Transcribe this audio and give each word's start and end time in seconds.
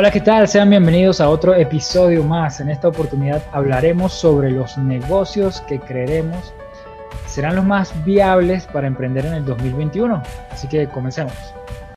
Hola, 0.00 0.12
¿qué 0.12 0.20
tal? 0.20 0.46
Sean 0.46 0.70
bienvenidos 0.70 1.20
a 1.20 1.28
otro 1.28 1.56
episodio 1.56 2.22
más. 2.22 2.60
En 2.60 2.70
esta 2.70 2.86
oportunidad 2.86 3.42
hablaremos 3.50 4.12
sobre 4.12 4.48
los 4.48 4.78
negocios 4.78 5.60
que 5.62 5.80
creeremos 5.80 6.54
serán 7.26 7.56
los 7.56 7.64
más 7.64 8.04
viables 8.04 8.64
para 8.68 8.86
emprender 8.86 9.26
en 9.26 9.34
el 9.34 9.44
2021. 9.44 10.22
Así 10.52 10.68
que 10.68 10.86
comencemos. 10.86 11.32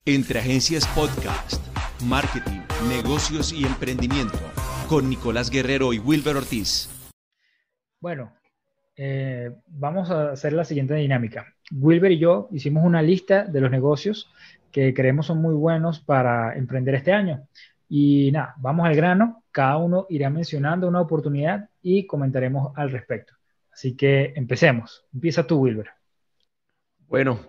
Entre 0.04 0.40
Agencias 0.40 0.88
Podcast, 0.96 1.64
Marketing, 2.04 2.62
Negocios 2.90 3.54
y 3.54 3.66
Emprendimiento, 3.66 4.40
con 4.90 5.08
Nicolás 5.08 5.52
Guerrero 5.52 5.94
y 5.94 6.00
Wilber 6.00 6.38
Ortiz. 6.38 6.90
Bueno, 8.00 8.34
eh, 8.96 9.52
vamos 9.68 10.10
a 10.10 10.32
hacer 10.32 10.54
la 10.54 10.66
siguiente 10.66 10.96
dinámica. 10.96 11.54
Wilber 11.72 12.12
y 12.14 12.18
yo 12.18 12.50
hicimos 12.52 12.84
una 12.84 13.04
lista 13.04 13.44
de 13.44 13.62
los 13.62 13.70
negocios 13.70 14.28
que 14.72 14.94
creemos 14.94 15.28
son 15.28 15.42
muy 15.42 15.54
buenos 15.54 16.00
para 16.00 16.56
emprender 16.56 16.96
este 16.96 17.12
año. 17.12 17.48
Y 17.94 18.32
nada, 18.32 18.56
vamos 18.58 18.88
al 18.88 18.96
grano. 18.96 19.44
Cada 19.52 19.76
uno 19.76 20.06
irá 20.08 20.30
mencionando 20.30 20.88
una 20.88 21.02
oportunidad 21.02 21.70
y 21.82 22.08
comentaremos 22.08 22.72
al 22.78 22.90
respecto. 22.90 23.34
Así 23.70 23.98
que 23.98 24.32
empecemos. 24.38 25.04
Empieza 25.14 25.46
tú, 25.46 25.60
Wilber. 25.60 25.90
Bueno, 27.10 27.42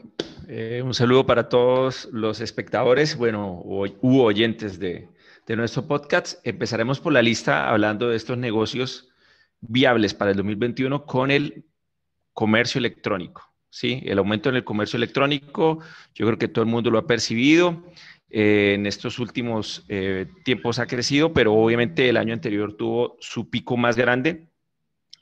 eh, 0.48 0.82
un 0.84 0.94
saludo 0.94 1.24
para 1.24 1.48
todos 1.48 2.08
los 2.10 2.40
espectadores, 2.40 3.16
bueno, 3.16 3.62
u 3.62 4.20
oyentes 4.20 4.80
de, 4.80 5.08
de 5.46 5.54
nuestro 5.54 5.86
podcast. 5.86 6.44
Empezaremos 6.44 6.98
por 6.98 7.12
la 7.12 7.22
lista 7.22 7.70
hablando 7.70 8.08
de 8.08 8.16
estos 8.16 8.36
negocios 8.36 9.12
viables 9.60 10.12
para 10.12 10.32
el 10.32 10.36
2021 10.38 11.06
con 11.06 11.30
el 11.30 11.66
comercio 12.32 12.80
electrónico. 12.80 13.52
¿sí? 13.72 14.02
El 14.04 14.18
aumento 14.18 14.50
en 14.50 14.56
el 14.56 14.64
comercio 14.64 14.98
electrónico, 14.98 15.80
yo 16.14 16.26
creo 16.26 16.38
que 16.38 16.48
todo 16.48 16.64
el 16.64 16.70
mundo 16.70 16.90
lo 16.90 16.98
ha 16.98 17.06
percibido. 17.06 17.82
Eh, 18.34 18.72
en 18.76 18.86
estos 18.86 19.18
últimos 19.18 19.84
eh, 19.88 20.26
tiempos 20.42 20.78
ha 20.78 20.86
crecido, 20.86 21.34
pero 21.34 21.52
obviamente 21.52 22.08
el 22.08 22.16
año 22.16 22.32
anterior 22.32 22.72
tuvo 22.72 23.18
su 23.20 23.50
pico 23.50 23.76
más 23.76 23.94
grande, 23.94 24.48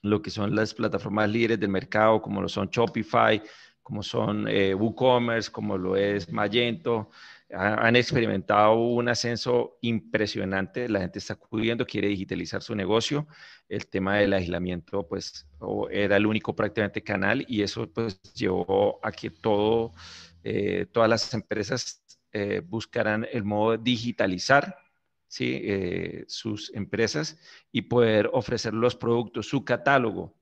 lo 0.03 0.23
que 0.23 0.31
son 0.31 0.55
las 0.55 0.75
plataformas 0.75 1.29
líderes 1.29 1.59
del 1.59 1.71
mercado, 1.71 2.23
como 2.23 2.41
lo 2.41 2.49
son 2.49 2.69
Shopify, 2.71 3.43
como 3.83 4.05
son 4.05 4.47
eh, 4.47 4.77
WooCommerce, 4.77 5.51
como 5.51 5.77
lo 5.77 5.97
es 5.97 6.31
Magento, 6.31 7.11
han 7.53 7.97
experimentado 7.97 8.75
un 8.75 9.09
ascenso 9.09 9.79
impresionante, 9.81 10.89
la 10.89 11.01
gente 11.01 11.19
está 11.19 11.35
acudiendo, 11.35 11.85
quiere 11.85 12.07
digitalizar 12.07 12.63
su 12.63 12.77
negocio, 12.77 13.27
el 13.69 13.89
tema 13.89 14.19
del 14.19 14.35
aislamiento 14.35 15.09
pues 15.09 15.49
era 15.91 16.17
el 16.17 16.27
único 16.27 16.55
prácticamente 16.55 17.03
canal 17.03 17.45
y 17.49 17.63
eso 17.63 17.91
pues 17.91 18.23
llevó 18.35 19.05
a 19.05 19.11
que 19.11 19.31
todo, 19.31 19.95
todas 20.93 21.11
las 21.11 21.35
empresas 21.35 22.05
eh, 22.33 22.63
buscarán 22.65 23.27
el 23.33 23.45
modo 23.45 23.77
digitalizar 23.77 24.77
¿sí? 25.31 25.61
Eh, 25.63 26.25
sus 26.27 26.75
empresas 26.75 27.39
y 27.71 27.83
poder 27.83 28.29
ofrecer 28.33 28.75
los 28.75 28.97
productos, 28.97 29.49
su 29.49 29.65
catálogo, 29.65 30.35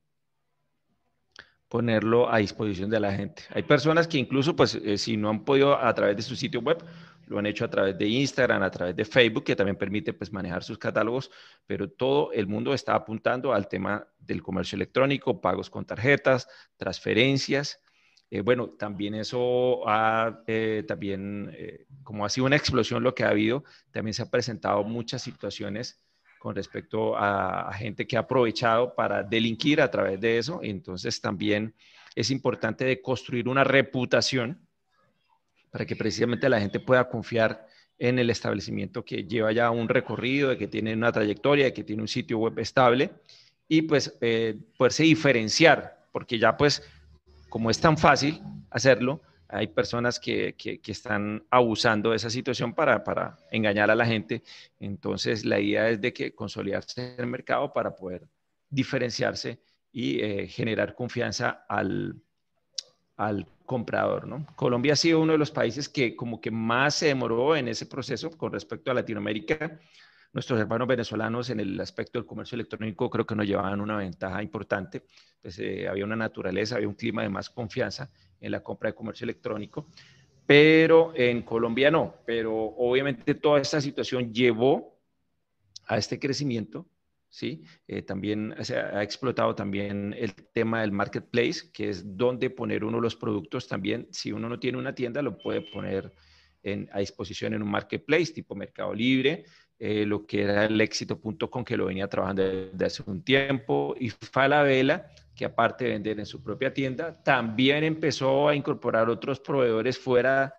ponerlo 1.69 2.33
a 2.33 2.39
disposición 2.39 2.89
de 2.89 2.99
la 2.99 3.13
gente. 3.13 3.43
Hay 3.51 3.63
personas 3.63 4.09
que 4.09 4.17
incluso, 4.17 4.57
pues, 4.57 4.75
eh, 4.75 4.97
si 4.97 5.17
no 5.17 5.29
han 5.29 5.45
podido 5.45 5.79
a 5.79 5.93
través 5.95 6.17
de 6.17 6.23
su 6.23 6.35
sitio 6.35 6.61
web, 6.61 6.83
lo 7.27 7.39
han 7.39 7.45
hecho 7.45 7.67
a 7.67 7.71
través 7.71 7.99
de 7.99 8.09
Instagram, 8.09 8.63
a 8.63 8.71
través 8.71 8.97
de 8.97 9.05
Facebook, 9.05 9.45
que 9.45 9.55
también 9.55 9.77
permite 9.77 10.15
pues, 10.15 10.33
manejar 10.33 10.65
sus 10.65 10.79
catálogos, 10.79 11.31
pero 11.67 11.91
todo 11.91 12.33
el 12.33 12.47
mundo 12.47 12.73
está 12.73 12.95
apuntando 12.95 13.53
al 13.53 13.69
tema 13.69 14.09
del 14.19 14.43
comercio 14.43 14.77
electrónico, 14.77 15.39
pagos 15.43 15.69
con 15.69 15.85
tarjetas, 15.85 16.49
transferencias, 16.79 17.83
eh, 18.31 18.43
bueno, 18.43 18.69
también 18.69 19.15
eso 19.15 19.89
ha, 19.89 20.43
eh, 20.47 20.85
también, 20.87 21.51
eh, 21.57 21.87
como 22.03 22.27
ha 22.27 22.29
sido 22.29 22.47
una 22.47 22.57
explosión 22.57 23.03
lo 23.03 23.15
que 23.15 23.25
ha 23.25 23.31
habido, 23.31 23.65
también 23.91 24.13
se 24.13 24.23
han 24.23 24.31
presentado 24.31 24.85
muchas 24.85 25.23
situaciones 25.23 26.05
con 26.39 26.55
respecto 26.55 27.17
a, 27.17 27.73
gente 27.73 28.07
que 28.07 28.17
ha 28.17 28.21
aprovechado 28.21 28.95
para 28.95 29.23
delinquir 29.23 29.81
a 29.81 29.91
través 29.91 30.21
de 30.21 30.39
eso. 30.39 30.61
Entonces 30.63 31.21
también 31.21 31.75
es 32.15 32.31
importante 32.31 32.85
de 32.85 33.01
construir 33.01 33.49
una 33.49 33.65
reputación 33.65 34.61
para 35.71 35.87
que 35.87 35.97
precisamente 35.97 36.49
la 36.49 36.61
gente 36.61 36.81
pueda 36.81 37.09
confiar 37.09 37.67
en 37.99 38.19
el 38.19 38.31
establecimiento 38.31 39.05
que 39.05 39.25
lleva 39.25 39.53
ya 39.53 39.71
un 39.71 39.89
recorrido, 39.89 40.51
de 40.51 40.59
que 40.59 40.69
tiene 40.69 40.93
una 40.95 41.11
trayectoria, 41.11 41.65
de 41.65 41.73
que 41.73 41.83
tiene 41.83 42.03
un 42.03 42.09
sitio 42.09 42.39
web 42.39 42.59
estable 42.59 43.11
y 43.67 43.83
pues 43.83 44.17
poderse 44.77 45.03
diferenciar, 45.03 46.07
porque 46.13 46.39
ya 46.39 46.57
pues 46.57 46.83
como 47.49 47.71
es 47.71 47.81
tan 47.81 47.97
fácil 47.97 48.43
hacerlo, 48.71 49.21
hay 49.49 49.69
personas 49.69 50.21
que, 50.21 50.55
están 50.87 51.45
abusando 51.51 52.11
de 52.11 52.17
esa 52.17 52.29
situación 52.31 52.75
para, 52.75 53.39
engañar 53.51 53.91
a 53.91 53.95
la 53.95 54.05
gente. 54.05 54.43
Entonces, 54.79 55.45
la 55.45 55.59
idea 55.59 55.89
es 55.89 56.01
de 56.01 56.13
que 56.13 56.35
consolidarse 56.35 57.15
en 57.15 57.21
el 57.21 57.27
mercado 57.27 57.73
para 57.73 57.95
poder 57.97 58.29
diferenciarse 58.69 59.59
y 59.91 60.21
eh, 60.21 60.49
generar 60.49 60.95
confianza 60.95 61.65
al, 61.69 62.17
al 63.17 63.47
comprador. 63.65 64.27
¿no? 64.27 64.47
Colombia 64.55 64.93
ha 64.93 64.97
sido 64.97 65.21
uno 65.21 65.33
de 65.33 65.39
los 65.39 65.51
países 65.51 65.89
que 65.89 66.15
como 66.15 66.41
que 66.41 66.51
más 66.51 66.95
se 66.95 67.07
demoró 67.07 67.57
en 67.57 67.69
ese 67.69 67.87
proceso 67.87 68.31
con 68.31 68.53
respecto 68.53 68.91
a 68.91 68.95
Latinoamérica 68.95 69.81
nuestros 70.33 70.61
hermanos 70.61 70.87
venezolanos 70.87 71.51
en 71.51 71.61
el 71.61 71.81
aspecto 71.81 72.19
del 72.19 72.27
comercio 72.27 72.57
electrónico 72.57 73.09
creo 73.09 73.27
que 73.27 73.35
nos 73.35 73.47
llevaban 73.47 73.81
una 73.81 73.97
ventaja 73.97 74.43
importante. 74.43 75.05
Pues, 75.41 75.59
eh, 75.59 75.89
había 75.89 76.05
una 76.05 76.17
naturaleza, 76.17 76.77
había 76.77 76.89
un 76.89 76.95
clima 76.95 77.23
de 77.23 77.29
más 77.29 77.51
confianza 77.51 78.11
en 78.41 78.53
la 78.53 78.63
compra 78.63 78.91
de 78.91 78.95
comercio 78.95 79.25
electrónico, 79.25 79.89
pero 80.47 81.13
en 81.15 81.43
Colombia 81.43 81.91
no. 81.91 82.17
Pero 82.27 82.55
obviamente 82.55 83.35
toda 83.35 83.61
esta 83.61 83.81
situación 83.81 84.33
llevó 84.33 84.99
a 85.87 85.97
este 85.97 86.19
crecimiento. 86.19 86.87
¿sí? 87.31 87.65
Eh, 87.87 88.03
también 88.03 88.55
se 88.61 88.79
ha 88.79 89.03
explotado 89.03 89.55
también 89.55 90.15
el 90.17 90.35
tema 90.35 90.83
del 90.83 90.93
marketplace, 90.93 91.71
que 91.73 91.91
es 91.91 92.17
donde 92.17 92.51
poner 92.51 92.85
uno 92.85 93.01
los 93.01 93.17
productos 93.17 93.67
también. 93.67 94.09
Si 94.11 94.33
uno 94.33 94.49
no 94.49 94.59
tiene 94.59 94.79
una 94.79 94.95
tienda, 94.95 95.23
lo 95.23 95.39
puede 95.39 95.63
poner 95.63 96.13
a 96.93 96.99
disposición 96.99 97.55
en 97.55 97.63
un 97.63 97.71
marketplace 97.71 98.33
tipo 98.35 98.55
Mercado 98.55 98.93
Libre, 98.93 99.47
eh, 99.79 100.05
lo 100.05 100.27
que 100.27 100.43
era 100.43 100.65
el 100.65 100.81
éxito.com, 100.81 101.65
que 101.65 101.77
lo 101.77 101.87
venía 101.87 102.09
trabajando 102.09 102.43
desde 102.43 102.85
hace 102.85 103.03
un 103.07 103.23
tiempo, 103.23 103.95
y 103.99 104.11
Falabella, 104.11 105.11
que 105.37 105.45
aparte 105.45 105.85
de 105.85 105.91
vender 105.93 106.19
en 106.19 106.27
su 106.27 106.43
propia 106.43 106.75
tienda, 106.75 107.23
también 107.23 107.85
empezó 107.85 108.49
a 108.49 108.57
incorporar 108.57 109.09
otros 109.09 109.39
proveedores 109.39 109.97
fuera 109.97 110.55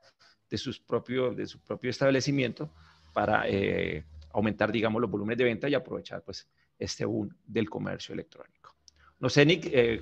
de, 0.49 0.57
sus 0.57 0.79
propios, 0.79 1.35
de 1.35 1.45
su 1.45 1.59
propio 1.59 1.89
establecimiento 1.89 2.71
para 3.13 3.43
eh, 3.47 4.05
aumentar, 4.31 4.71
digamos, 4.71 5.01
los 5.01 5.11
volúmenes 5.11 5.37
de 5.37 5.43
venta 5.43 5.67
y 5.67 5.73
aprovechar, 5.73 6.23
pues, 6.23 6.47
este 6.77 7.03
boom 7.03 7.29
del 7.45 7.69
comercio 7.69 8.13
electrónico. 8.13 8.75
No 9.19 9.27
sé, 9.27 9.45
Nick, 9.45 9.65
eh, 9.65 10.01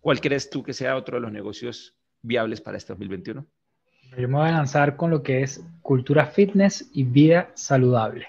¿cuál 0.00 0.20
crees 0.20 0.50
tú 0.50 0.64
que 0.64 0.72
sea 0.72 0.96
otro 0.96 1.18
de 1.18 1.20
los 1.20 1.30
negocios 1.30 1.94
viables 2.20 2.60
para 2.60 2.78
este 2.78 2.92
2021? 2.92 3.46
Yo 4.16 4.28
me 4.28 4.38
voy 4.38 4.48
a 4.48 4.52
lanzar 4.52 4.96
con 4.96 5.10
lo 5.10 5.22
que 5.22 5.42
es 5.42 5.62
cultura 5.82 6.26
fitness 6.26 6.90
y 6.92 7.04
vida 7.04 7.50
saludable. 7.54 8.26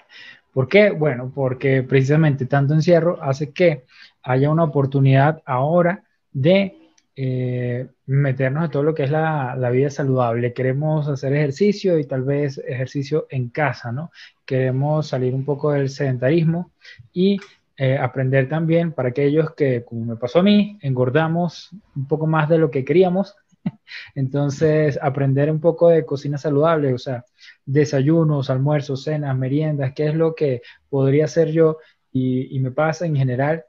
¿Por 0.52 0.68
qué? 0.68 0.90
Bueno, 0.90 1.32
porque 1.34 1.82
precisamente 1.82 2.46
tanto 2.46 2.74
encierro 2.74 3.22
hace 3.22 3.52
que 3.52 3.84
haya 4.22 4.50
una 4.50 4.64
oportunidad 4.64 5.42
ahora 5.44 6.04
de 6.32 6.76
eh, 7.16 7.88
meternos 8.06 8.64
en 8.64 8.70
todo 8.70 8.82
lo 8.82 8.94
que 8.94 9.04
es 9.04 9.10
la, 9.10 9.56
vida 9.72 9.90
saludable. 9.90 10.52
Queremos 10.52 11.08
hacer 11.08 11.32
ejercicio 11.34 11.98
y 11.98 12.04
tal 12.04 12.22
vez 12.22 12.58
ejercicio 12.58 13.26
en 13.30 13.48
casa, 13.48 13.90
¿no? 13.90 14.10
Queremos 14.46 15.08
salir 15.08 15.34
un 15.34 15.44
poco 15.44 15.72
del 15.72 15.88
sedentarismo 15.88 16.70
y 17.12 17.40
eh, 17.76 17.98
aprender 17.98 18.48
también 18.48 18.92
para 18.92 19.08
aquellos 19.08 19.54
que, 19.54 19.84
como 19.84 20.04
me 20.04 20.16
pasó 20.16 20.40
a 20.40 20.42
mí, 20.42 20.78
engordamos 20.82 21.70
un 21.96 22.06
poco 22.06 22.26
más 22.26 22.48
de 22.48 22.58
lo 22.58 22.70
que 22.70 22.84
queríamos 22.84 23.34
entonces, 24.14 24.98
aprender 25.00 25.50
un 25.50 25.60
poco 25.60 25.88
de 25.88 26.04
cocina 26.04 26.38
saludable, 26.38 26.94
o 26.94 26.98
sea, 26.98 27.24
desayunos, 27.64 28.50
almuerzos, 28.50 29.04
cenas, 29.04 29.36
meriendas, 29.36 29.92
qué 29.94 30.08
es 30.08 30.14
lo 30.14 30.34
que 30.34 30.62
podría 30.88 31.26
hacer 31.26 31.50
yo 31.50 31.78
y, 32.12 32.58
me 32.60 32.70
pasa 32.70 33.06
en 33.06 33.16
general, 33.16 33.64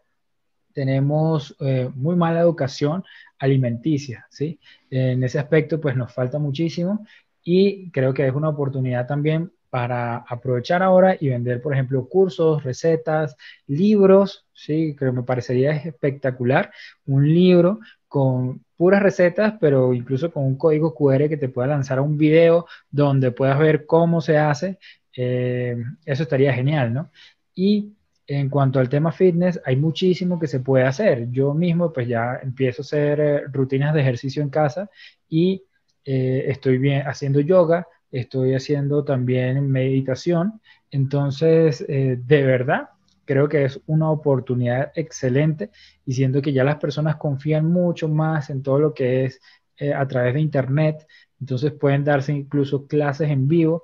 tenemos 0.74 1.56
eh, 1.60 1.90
muy 1.96 2.16
mala 2.16 2.42
educación 2.42 3.04
alimenticia, 3.40 4.26
¿sí? 4.30 4.60
En 4.90 5.24
ese 5.24 5.40
aspecto, 5.40 5.80
pues 5.80 5.96
nos 5.96 6.14
falta 6.14 6.40
muchísimo 6.40 7.06
y 7.44 7.92
creo 7.92 8.14
que 8.14 8.28
es 8.28 8.34
una 8.34 8.50
oportunidad 8.50 9.08
también 9.08 9.52
para 9.74 10.18
aprovechar 10.18 10.84
ahora 10.84 11.18
y 11.20 11.30
vender, 11.30 11.60
por 11.60 11.74
ejemplo, 11.74 12.08
cursos, 12.08 12.64
recetas, 12.64 13.36
libros, 13.66 14.46
sí, 14.54 14.96
creo 14.96 15.12
que 15.12 15.22
me 15.22 15.24
parecería 15.24 15.72
espectacular, 15.72 16.72
un 17.08 17.28
libro 17.28 17.80
con 18.08 18.64
puras 18.78 19.02
recetas, 19.02 19.56
pero 19.60 19.96
incluso 19.96 20.32
con 20.32 20.44
un 20.44 20.58
código 20.60 20.94
QR 20.94 21.28
que 21.28 21.38
te 21.38 21.50
pueda 21.50 21.70
lanzar 21.70 21.98
a 21.98 22.04
un 22.04 22.20
video 22.20 22.68
donde 22.92 23.32
puedas 23.32 23.58
ver 23.58 23.88
cómo 23.88 24.22
se 24.22 24.38
hace, 24.38 24.78
eh, 25.18 25.76
eso 26.06 26.22
estaría 26.22 26.54
genial, 26.54 26.94
¿no? 26.94 27.10
Y 27.56 27.94
en 28.28 28.50
cuanto 28.52 28.80
al 28.80 28.90
tema 28.90 29.12
fitness, 29.12 29.60
hay 29.66 29.76
muchísimo 29.76 30.40
que 30.40 30.46
se 30.46 30.60
puede 30.60 30.86
hacer. 30.86 31.32
Yo 31.32 31.56
mismo, 31.56 31.92
pues 31.92 32.08
ya 32.08 32.40
empiezo 32.44 32.84
a 32.84 32.86
hacer 32.86 33.20
eh, 33.20 33.42
rutinas 33.52 33.96
de 33.96 34.02
ejercicio 34.02 34.44
en 34.44 34.50
casa 34.50 34.88
y 35.28 35.64
eh, 36.06 36.46
estoy 36.50 36.78
bien 36.78 37.08
haciendo 37.08 37.40
yoga, 37.40 37.88
estoy 38.14 38.54
haciendo 38.54 39.04
también 39.04 39.70
meditación. 39.70 40.62
Entonces, 40.92 41.84
eh, 41.90 42.18
de 42.24 42.44
verdad, 42.44 42.90
creo 43.26 43.50
que 43.50 43.66
es 43.66 43.82
una 43.88 44.10
oportunidad 44.12 44.92
excelente 44.96 45.72
y 46.06 46.14
siento 46.14 46.42
que 46.42 46.54
ya 46.54 46.64
las 46.64 46.78
personas 46.78 47.16
confían 47.16 47.66
mucho 47.66 48.08
más 48.08 48.50
en 48.50 48.62
todo 48.62 48.80
lo 48.80 48.94
que 48.94 49.26
es 49.26 49.42
eh, 49.78 49.94
a 49.94 50.08
través 50.08 50.36
de 50.36 50.42
Internet, 50.42 51.08
entonces 51.40 51.74
pueden 51.74 52.04
darse 52.04 52.32
incluso 52.32 52.88
clases 52.88 53.30
en 53.30 53.48
vivo. 53.48 53.84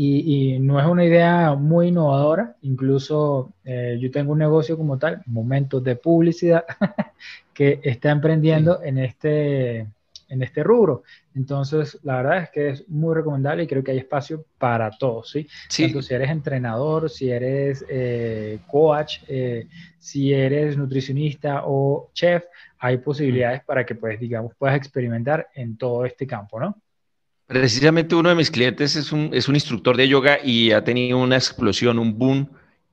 Y, 0.00 0.60
no 0.60 0.78
es 0.78 0.86
una 0.86 1.04
idea 1.04 1.56
muy 1.56 1.88
innovadora, 1.88 2.56
incluso 2.62 3.52
eh, 3.64 3.98
yo 4.00 4.12
tengo 4.12 4.30
un 4.30 4.38
negocio 4.38 4.76
como 4.76 4.96
tal, 4.96 5.22
Momentos 5.26 5.82
de 5.82 5.96
Publicidad, 5.96 6.64
que 7.52 7.80
está 7.82 8.10
emprendiendo 8.10 8.80
en, 8.80 8.98
este, 8.98 9.88
en 10.28 10.42
este 10.42 10.62
rubro. 10.62 11.02
Entonces, 11.34 11.98
la 12.02 12.16
verdad 12.16 12.42
es 12.44 12.50
que 12.50 12.68
es 12.70 12.88
muy 12.88 13.14
recomendable 13.14 13.62
y 13.62 13.66
creo 13.66 13.82
que 13.82 13.92
hay 13.92 13.98
espacio 13.98 14.44
para 14.58 14.90
todos, 14.90 15.30
¿sí? 15.30 15.46
Tanto 15.76 16.02
si 16.02 16.14
eres 16.14 16.30
entrenador, 16.30 17.08
si 17.10 17.30
eres 17.30 17.84
eh, 17.88 18.58
coach, 18.66 19.18
eh, 19.28 19.66
si 19.98 20.32
eres 20.32 20.76
nutricionista 20.76 21.62
o 21.64 22.10
chef, 22.12 22.44
hay 22.78 22.98
posibilidades 22.98 23.62
para 23.64 23.84
que, 23.84 23.94
pues, 23.94 24.20
digamos, 24.20 24.54
puedas 24.56 24.76
experimentar 24.76 25.48
en 25.54 25.76
todo 25.76 26.04
este 26.04 26.26
campo, 26.26 26.60
¿no? 26.60 26.80
Precisamente 27.46 28.14
uno 28.14 28.28
de 28.28 28.34
mis 28.34 28.50
clientes 28.50 28.94
es 28.94 29.10
un, 29.10 29.30
es 29.32 29.48
un 29.48 29.54
instructor 29.54 29.96
de 29.96 30.06
yoga 30.06 30.38
y 30.44 30.70
ha 30.72 30.84
tenido 30.84 31.16
una 31.18 31.36
explosión, 31.36 31.98
un 31.98 32.18
boom 32.18 32.48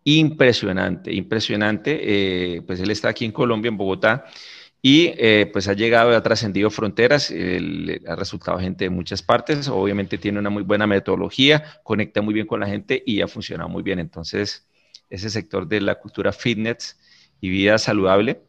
impresionante, 0.06 1.14
impresionante. 1.14 2.00
Eh, 2.02 2.62
pues 2.62 2.80
él 2.80 2.90
está 2.90 3.10
aquí 3.10 3.26
en 3.26 3.34
Colombia, 3.34 3.68
en 3.68 3.78
Bogotá, 3.78 4.26
y 4.88 5.16
eh, 5.18 5.50
pues 5.52 5.68
ha 5.68 5.74
llegado, 5.74 6.16
ha 6.16 6.22
trascendido 6.22 6.70
fronteras, 6.70 7.32
ha 7.32 8.16
resultado 8.16 8.60
gente 8.60 8.84
de 8.84 8.92
muchas 8.92 9.24
partes, 9.24 9.68
obviamente 9.68 10.20
tiene 10.20 10.38
una 10.38 10.52
muy 10.52 10.62
buena 10.62 10.86
metodología, 10.86 11.64
conecta 11.82 12.22
muy 12.22 12.36
bien 12.36 12.46
con 12.46 12.60
la 12.60 12.68
gente 12.68 13.02
y 13.04 13.22
ha 13.22 13.28
funcionado 13.28 13.68
muy 13.68 13.82
bien. 13.82 13.98
Entonces, 13.98 14.70
ese 15.10 15.32
sector 15.32 15.68
de 15.68 15.82
la 15.82 15.96
cultura 15.96 16.32
fitness 16.32 17.00
y 17.42 17.50
vida 17.50 17.80
saludable, 17.80 18.44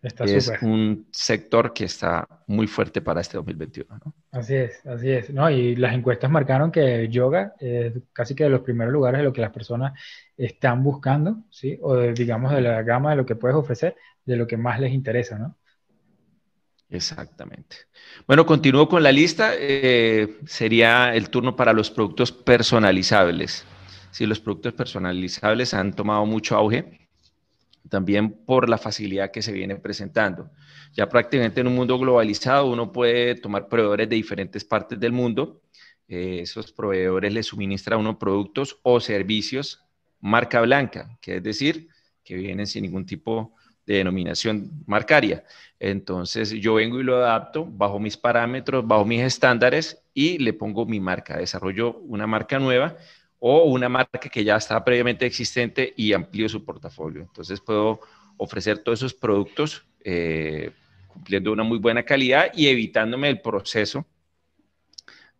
es 0.00 0.50
un 0.62 1.06
sector 1.10 1.74
que 1.74 1.84
está 1.84 2.26
muy 2.46 2.66
fuerte 2.66 3.02
para 3.02 3.20
este 3.20 3.36
2021. 3.36 4.00
¿no? 4.04 4.14
Así 4.30 4.54
es, 4.54 4.86
así 4.86 5.10
es. 5.10 5.28
No, 5.30 5.50
y 5.50 5.74
las 5.76 5.92
encuestas 5.92 6.30
marcaron 6.30 6.70
que 6.70 7.08
yoga 7.08 7.54
es 7.58 7.92
casi 8.12 8.34
que 8.34 8.44
de 8.44 8.50
los 8.50 8.60
primeros 8.60 8.92
lugares 8.92 9.18
de 9.18 9.24
lo 9.24 9.32
que 9.32 9.40
las 9.40 9.50
personas 9.50 9.92
están 10.36 10.84
buscando, 10.84 11.42
¿sí? 11.50 11.78
O 11.82 11.96
digamos 11.96 12.52
de 12.52 12.60
la 12.60 12.82
gama 12.82 13.10
de 13.10 13.16
lo 13.16 13.26
que 13.26 13.34
puedes 13.34 13.56
ofrecer, 13.56 13.96
de 14.28 14.36
lo 14.36 14.46
que 14.46 14.58
más 14.58 14.78
les 14.78 14.92
interesa, 14.92 15.38
¿no? 15.38 15.56
Exactamente. 16.90 17.76
Bueno, 18.26 18.44
continúo 18.44 18.88
con 18.88 19.02
la 19.02 19.10
lista. 19.10 19.52
Eh, 19.54 20.38
sería 20.46 21.14
el 21.14 21.30
turno 21.30 21.56
para 21.56 21.72
los 21.72 21.90
productos 21.90 22.30
personalizables. 22.30 23.64
Sí, 24.10 24.26
los 24.26 24.40
productos 24.40 24.74
personalizables 24.74 25.74
han 25.74 25.94
tomado 25.94 26.24
mucho 26.26 26.56
auge 26.56 27.08
también 27.88 28.44
por 28.44 28.68
la 28.68 28.76
facilidad 28.76 29.30
que 29.30 29.40
se 29.40 29.52
viene 29.52 29.76
presentando. 29.76 30.50
Ya 30.92 31.08
prácticamente 31.08 31.62
en 31.62 31.68
un 31.68 31.74
mundo 31.74 31.98
globalizado 31.98 32.70
uno 32.70 32.92
puede 32.92 33.34
tomar 33.34 33.68
proveedores 33.68 34.08
de 34.10 34.16
diferentes 34.16 34.62
partes 34.62 35.00
del 35.00 35.12
mundo. 35.12 35.62
Eh, 36.06 36.40
esos 36.42 36.72
proveedores 36.72 37.32
le 37.32 37.42
suministran 37.42 37.96
a 37.96 38.00
uno 38.00 38.18
productos 38.18 38.78
o 38.82 39.00
servicios 39.00 39.84
marca 40.20 40.60
blanca, 40.60 41.16
que 41.22 41.36
es 41.36 41.42
decir, 41.42 41.88
que 42.24 42.34
vienen 42.34 42.66
sin 42.66 42.82
ningún 42.82 43.06
tipo 43.06 43.54
de 43.67 43.67
denominación 43.94 44.70
marcaria. 44.86 45.44
Entonces 45.80 46.50
yo 46.50 46.74
vengo 46.74 47.00
y 47.00 47.04
lo 47.04 47.16
adapto 47.16 47.64
bajo 47.64 47.98
mis 47.98 48.16
parámetros, 48.16 48.86
bajo 48.86 49.04
mis 49.04 49.22
estándares 49.22 50.02
y 50.14 50.38
le 50.38 50.52
pongo 50.52 50.86
mi 50.86 51.00
marca. 51.00 51.36
Desarrollo 51.36 51.98
una 51.98 52.26
marca 52.26 52.58
nueva 52.58 52.96
o 53.38 53.64
una 53.64 53.88
marca 53.88 54.28
que 54.28 54.44
ya 54.44 54.56
está 54.56 54.84
previamente 54.84 55.26
existente 55.26 55.92
y 55.96 56.12
amplío 56.12 56.48
su 56.48 56.64
portafolio. 56.64 57.22
Entonces 57.22 57.60
puedo 57.60 58.00
ofrecer 58.36 58.78
todos 58.78 59.00
esos 59.00 59.14
productos 59.14 59.84
eh, 60.04 60.72
cumpliendo 61.06 61.52
una 61.52 61.62
muy 61.62 61.78
buena 61.78 62.02
calidad 62.02 62.50
y 62.54 62.68
evitándome 62.68 63.28
el 63.28 63.40
proceso 63.40 64.06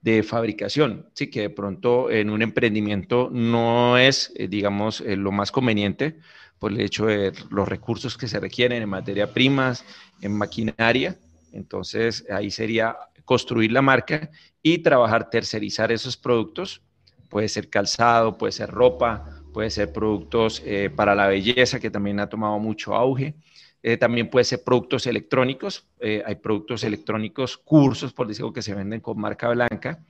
de 0.00 0.22
fabricación, 0.22 1.08
sí 1.14 1.28
que 1.28 1.42
de 1.42 1.50
pronto 1.50 2.10
en 2.10 2.30
un 2.30 2.42
emprendimiento 2.42 3.30
no 3.32 3.98
es, 3.98 4.32
eh, 4.36 4.48
digamos, 4.48 5.00
eh, 5.00 5.16
lo 5.16 5.32
más 5.32 5.50
conveniente 5.50 6.18
por 6.58 6.72
el 6.72 6.80
hecho 6.80 7.06
de 7.06 7.32
los 7.50 7.68
recursos 7.68 8.16
que 8.16 8.28
se 8.28 8.40
requieren 8.40 8.82
en 8.82 8.88
materia 8.88 9.32
primas, 9.32 9.84
en 10.20 10.36
maquinaria. 10.36 11.16
Entonces 11.52 12.24
ahí 12.30 12.50
sería 12.50 12.96
construir 13.24 13.72
la 13.72 13.82
marca 13.82 14.30
y 14.62 14.78
trabajar, 14.78 15.30
tercerizar 15.30 15.92
esos 15.92 16.16
productos 16.16 16.82
puede 17.28 17.48
ser 17.48 17.68
calzado, 17.68 18.38
puede 18.38 18.52
ser 18.52 18.70
ropa, 18.70 19.42
puede 19.52 19.70
ser 19.70 19.92
productos 19.92 20.62
eh, 20.64 20.90
para 20.94 21.14
la 21.14 21.26
belleza, 21.26 21.80
que 21.80 21.90
también 21.90 22.20
ha 22.20 22.28
tomado 22.28 22.58
mucho 22.58 22.94
auge. 22.94 23.34
Eh, 23.82 23.96
también 23.96 24.28
puede 24.28 24.44
ser 24.44 24.64
productos 24.64 25.06
electrónicos. 25.06 25.86
Eh, 26.00 26.22
hay 26.26 26.36
productos 26.36 26.82
electrónicos, 26.84 27.56
cursos, 27.58 28.12
por 28.12 28.26
decirlo, 28.26 28.52
que 28.52 28.62
se 28.62 28.74
venden 28.74 29.00
con 29.00 29.18
marca 29.20 29.48
blanca 29.48 30.04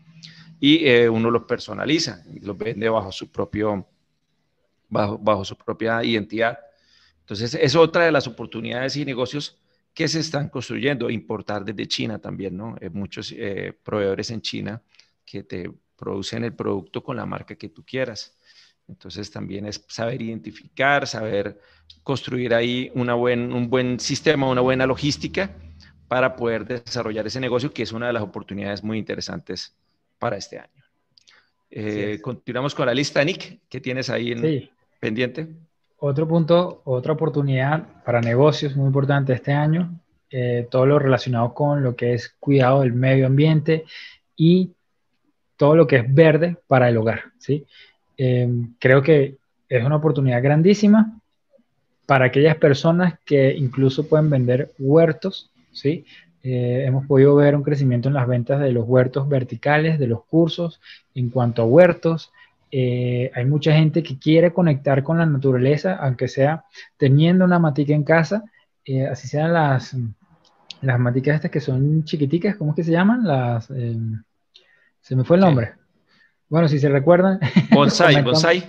y 0.61 1.07
uno 1.07 1.31
los 1.31 1.45
personaliza, 1.45 2.25
los 2.43 2.59
vende 2.59 2.89
bajo 2.89 3.13
su 3.13 3.31
propio, 3.31 3.87
bajo, 4.89 5.17
bajo 5.17 5.45
su 5.45 5.57
propia 5.57 6.03
identidad. 6.03 6.59
Entonces, 7.21 7.55
es 7.55 7.77
otra 7.77 8.05
de 8.05 8.11
las 8.11 8.27
oportunidades 8.27 8.97
y 8.97 9.05
negocios 9.05 9.57
que 9.95 10.09
se 10.09 10.19
están 10.19 10.49
construyendo, 10.49 11.11
importar 11.11 11.65
desde 11.65 11.87
China 11.87 12.19
también, 12.19 12.57
¿no? 12.57 12.77
muchos 12.93 13.33
proveedores 13.85 14.31
en 14.31 14.41
China 14.41 14.83
que 15.25 15.45
te 15.45 15.71
producen 15.97 16.43
el 16.43 16.55
producto 16.55 17.05
con 17.05 17.17
la 17.17 17.27
marca 17.27 17.55
que 17.55 17.69
tú 17.69 17.85
quieras. 17.85 18.38
Entonces 18.89 19.31
también 19.31 19.67
es 19.67 19.85
saber 19.89 20.23
identificar, 20.23 21.07
saber 21.07 21.61
construir 22.03 22.55
ahí 22.55 22.91
una 22.95 23.15
buen, 23.15 23.53
un 23.53 23.69
buen 23.69 24.01
sistema, 24.01 24.49
una 24.49 24.63
buena 24.63 24.87
logística 24.87 25.51
para 26.09 26.37
poder 26.37 26.65
desarrollar 26.65 27.27
ese 27.27 27.39
negocio, 27.39 27.73
que 27.73 27.83
es 27.83 27.93
una 27.93 28.07
de 28.07 28.15
las 28.15 28.23
oportunidades 28.23 28.83
muy 28.83 28.99
interesantes 28.99 29.77
para 30.19 30.37
este 30.37 30.59
año. 30.59 30.83
Eh, 31.71 32.19
continuamos 32.23 32.75
con 32.75 32.87
la 32.87 32.95
lista, 32.95 33.23
Nick, 33.23 33.61
¿qué 33.69 33.81
tienes 33.81 34.09
ahí 34.09 34.33
en 34.33 34.71
pendiente? 34.99 35.49
Otro 35.99 36.27
punto, 36.27 36.81
otra 36.85 37.13
oportunidad 37.13 38.03
para 38.05 38.21
negocios 38.21 38.75
muy 38.75 38.87
importante 38.87 39.35
este 39.35 39.53
año, 39.53 40.01
eh, 40.31 40.67
todo 40.71 40.87
lo 40.87 40.99
relacionado 40.99 41.53
con 41.53 41.83
lo 41.83 41.95
que 41.95 42.15
es 42.15 42.37
cuidado 42.41 42.81
del 42.81 42.95
medio 42.95 43.27
ambiente 43.27 43.85
y 44.35 44.73
todo 45.57 45.75
lo 45.75 45.87
que 45.87 45.97
es 45.97 46.15
verde 46.15 46.57
para 46.67 46.89
el 46.89 46.97
hogar, 46.97 47.25
¿sí? 47.39 47.67
Em, 48.19 48.75
creo 48.81 49.01
que 49.01 49.37
es 49.69 49.85
una 49.85 49.97
oportunidad 49.97 50.43
grandísima 50.43 51.21
para 52.05 52.27
aquellas 52.27 52.57
personas 52.57 53.15
que 53.25 53.55
incluso 53.55 54.09
pueden 54.09 54.29
vender 54.29 54.73
huertos, 54.79 55.51
¿sí? 55.73 56.05
Eh, 56.43 56.85
hemos 56.87 57.07
podido 57.07 57.37
ver 57.37 57.55
un 57.55 57.63
crecimiento 57.63 58.09
en 58.09 58.15
las 58.15 58.27
ventas 58.27 58.61
de 58.61 58.73
los 58.73 58.87
huertos 58.89 59.29
verticales, 59.29 59.99
de 59.99 60.07
los 60.09 60.25
cursos 60.25 60.81
en 61.15 61.31
cuanto 61.31 61.63
a 61.63 61.67
huertos. 61.67 62.33
Eh, 62.71 63.31
hay 63.35 63.45
mucha 63.45 63.73
gente 63.73 64.03
que 64.03 64.19
quiere 64.19 64.53
conectar 64.53 65.03
con 65.03 65.19
la 65.19 65.27
naturaleza, 65.27 65.97
aunque 65.97 66.27
sea 66.29 66.65
teniendo 66.97 67.45
una 67.45 67.59
matica 67.59 67.95
en 67.95 68.05
casa, 68.05 68.45
eh, 68.85 69.07
así 69.07 69.29
sean 69.29 69.53
las, 69.53 69.97
las 70.81 70.99
maticas 70.99 71.37
estas 71.37 71.51
que 71.51 71.61
son 71.61 72.05
chiquiticas, 72.05 72.57
¿cómo 72.57 72.71
es 72.73 72.77
que 72.77 72.85
se 72.85 72.93
llaman? 72.93 73.25
Las... 73.25 73.71
Em, 73.71 74.23
se 75.01 75.15
me 75.15 75.25
fue 75.25 75.37
el 75.37 75.43
nombre. 75.43 75.78
Bueno, 76.49 76.69
si 76.69 76.79
se 76.79 76.89
recuerdan. 76.89 77.39
Bonsai, 77.73 78.23
bonsai. 78.23 78.65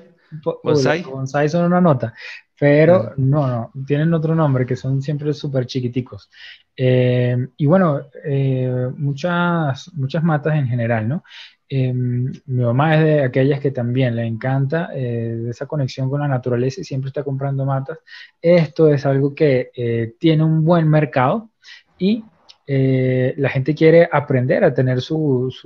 Bonsai. 0.64 1.02
Bonsai 1.04 1.50
son 1.50 1.66
una 1.66 1.82
nota, 1.82 2.14
pero 2.60 3.14
no, 3.18 3.48
no, 3.48 3.72
tienen 3.86 4.14
otro 4.14 4.36
nombre 4.36 4.66
que 4.66 4.76
son 4.76 5.02
siempre 5.02 5.34
súper 5.34 5.66
chiquiticos. 5.66 6.30
Eh, 6.76 7.36
y 7.58 7.66
bueno, 7.66 8.02
eh, 8.24 8.90
muchas, 8.98 9.92
muchas 9.94 10.24
matas 10.24 10.56
en 10.56 10.68
general, 10.68 11.08
¿no? 11.08 11.24
Eh, 11.68 11.94
mi 11.94 12.64
mamá 12.64 12.96
es 12.96 13.04
de 13.04 13.24
aquellas 13.24 13.60
que 13.60 13.72
también 13.72 14.16
le 14.16 14.26
encanta 14.26 14.90
esa 14.94 15.68
conexión 15.68 16.10
con 16.10 16.20
la 16.20 16.28
naturaleza 16.28 16.82
y 16.82 16.84
siempre 16.84 17.10
está 17.10 17.24
comprando 17.24 17.66
matas. 17.66 18.00
Esto 18.42 18.92
es 18.92 19.06
algo 19.06 19.36
que 19.36 20.16
tiene 20.20 20.44
un 20.44 20.66
buen 20.66 20.90
mercado 20.90 21.50
y 21.98 22.24
eh, 22.72 23.34
la 23.38 23.50
gente 23.50 23.74
quiere 23.74 24.08
aprender 24.12 24.64
a 24.64 24.72
tener 24.72 25.02
sus 25.02 25.64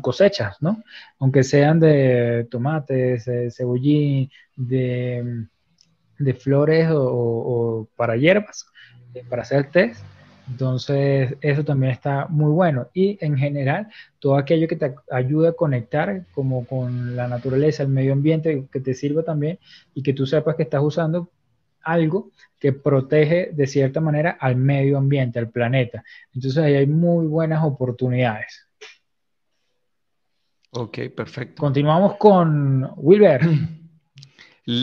cosechas, 0.00 0.56
¿no? 0.62 0.82
Aunque 1.18 1.44
sean 1.44 1.78
de 1.78 2.46
tomates, 2.50 3.26
de 3.26 3.50
cebollín, 3.50 4.30
de, 4.56 5.44
flores 6.38 6.88
o, 6.90 7.86
para 7.96 8.16
hierbas, 8.16 8.64
eh, 9.12 9.24
para 9.28 9.42
hacer 9.42 9.70
test. 9.70 10.02
Entonces, 10.48 11.36
eso 11.42 11.62
también 11.62 11.92
está 11.92 12.28
muy 12.30 12.50
bueno. 12.50 12.88
Y 12.94 13.18
en 13.20 13.36
general, 13.36 13.88
todo 14.20 14.36
aquello 14.36 14.66
que 14.66 14.76
te 14.76 14.94
ayuda 15.10 15.50
a 15.50 15.52
conectar 15.52 16.24
como 16.32 16.64
con 16.64 17.14
la 17.14 17.28
naturaleza, 17.28 17.82
el 17.82 17.90
medio 17.90 18.14
ambiente, 18.14 18.68
que 18.72 18.80
te 18.80 18.94
sirva 18.94 19.22
también 19.22 19.58
y 19.92 20.02
que 20.02 20.14
tú 20.14 20.24
sepas 20.24 20.56
que 20.56 20.62
estás 20.62 20.82
usando 20.82 21.28
algo 21.82 22.30
que 22.58 22.72
protege 22.72 23.50
de 23.52 23.66
cierta 23.66 24.00
manera 24.00 24.36
al 24.38 24.56
medio 24.56 24.98
ambiente, 24.98 25.38
al 25.38 25.50
planeta. 25.50 26.04
Entonces 26.32 26.62
ahí 26.62 26.74
hay 26.74 26.86
muy 26.86 27.26
buenas 27.26 27.64
oportunidades. 27.64 28.68
Ok, 30.70 30.98
perfecto. 31.14 31.60
Continuamos 31.60 32.16
con 32.16 32.88
Wilber. 32.96 33.42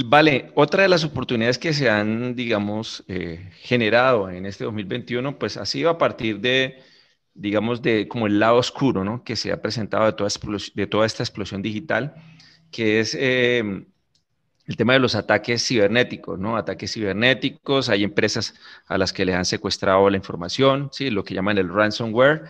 Vale, 0.05 0.51
otra 0.55 0.83
de 0.83 0.89
las 0.89 1.05
oportunidades 1.05 1.57
que 1.57 1.73
se 1.73 1.89
han, 1.89 2.35
digamos, 2.35 3.05
eh, 3.07 3.49
generado 3.61 4.29
en 4.29 4.45
este 4.45 4.65
2021, 4.65 5.39
pues 5.39 5.55
ha 5.55 5.65
sido 5.65 5.89
a 5.89 5.97
partir 5.97 6.41
de, 6.41 6.79
digamos, 7.33 7.81
de 7.81 8.09
como 8.09 8.27
el 8.27 8.39
lado 8.39 8.57
oscuro, 8.57 9.05
¿no? 9.05 9.23
Que 9.23 9.37
se 9.37 9.53
ha 9.53 9.61
presentado 9.61 10.05
de 10.05 10.13
toda, 10.13 10.29
de 10.75 10.87
toda 10.87 11.05
esta 11.05 11.23
explosión 11.23 11.61
digital, 11.61 12.13
que 12.71 12.99
es 12.99 13.15
eh, 13.17 13.85
el 14.69 14.77
tema 14.77 14.93
de 14.93 14.99
los 14.99 15.15
ataques 15.15 15.65
cibernéticos, 15.65 16.37
¿no? 16.37 16.55
Ataques 16.55 16.93
cibernéticos, 16.93 17.89
hay 17.89 18.03
empresas 18.03 18.53
a 18.87 18.99
las 18.99 19.11
que 19.11 19.25
les 19.25 19.35
han 19.35 19.45
secuestrado 19.45 20.07
la 20.11 20.17
información, 20.17 20.89
¿sí? 20.91 21.09
Lo 21.09 21.23
que 21.23 21.33
llaman 21.33 21.57
el 21.57 21.73
ransomware. 21.73 22.43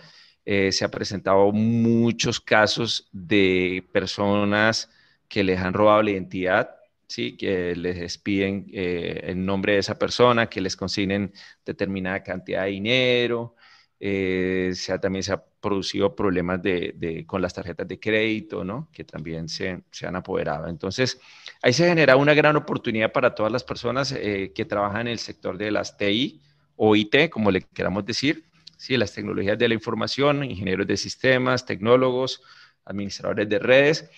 Eh, 0.44 0.70
se 0.72 0.84
ha 0.84 0.90
presentado 0.90 1.50
muchos 1.52 2.40
casos 2.40 3.08
de 3.12 3.88
personas 3.92 4.90
que 5.28 5.44
les 5.44 5.60
han 5.60 5.72
robado 5.72 6.02
la 6.02 6.10
identidad 6.10 6.80
¿sí? 7.10 7.36
que 7.36 7.74
les 7.74 8.18
piden 8.18 8.66
eh, 8.72 9.20
el 9.24 9.44
nombre 9.44 9.74
de 9.74 9.78
esa 9.80 9.98
persona, 9.98 10.48
que 10.48 10.60
les 10.60 10.76
consignen 10.76 11.32
determinada 11.64 12.22
cantidad 12.22 12.64
de 12.64 12.70
dinero. 12.70 13.56
Eh, 13.98 14.72
también 15.00 15.22
se 15.22 15.32
han 15.32 15.42
producido 15.60 16.14
problemas 16.16 16.62
de, 16.62 17.24
con 17.26 17.42
las 17.42 17.54
tarjetas 17.54 17.86
de 17.86 18.00
crédito, 18.00 18.64
¿no? 18.64 18.88
que 18.92 19.04
también 19.04 19.48
se, 19.48 19.82
se, 19.90 20.06
han 20.06 20.16
apoderado. 20.16 20.68
Entonces, 20.68 21.20
ahí 21.62 21.72
se 21.72 21.86
genera 21.86 22.16
una 22.16 22.34
gran 22.34 22.56
oportunidad 22.56 23.12
para 23.12 23.34
todas 23.34 23.52
las 23.52 23.64
personas 23.64 24.12
eh, 24.12 24.52
que 24.54 24.64
trabajan 24.64 25.02
en 25.02 25.08
el 25.08 25.18
sector 25.18 25.58
de 25.58 25.70
las 25.70 25.96
TI 25.96 26.40
o 26.76 26.96
IT, 26.96 27.30
como 27.30 27.50
le 27.50 27.62
queramos 27.62 28.04
decir, 28.06 28.44
¿sí? 28.76 28.96
las 28.96 29.12
tecnologías 29.12 29.58
de 29.58 29.68
la 29.68 29.74
información, 29.74 30.44
ingenieros 30.44 30.86
de 30.86 30.96
sistemas, 30.96 31.66
tecnólogos, 31.66 32.42
administradores 32.84 33.48
de 33.48 33.58
redes, 33.58 34.10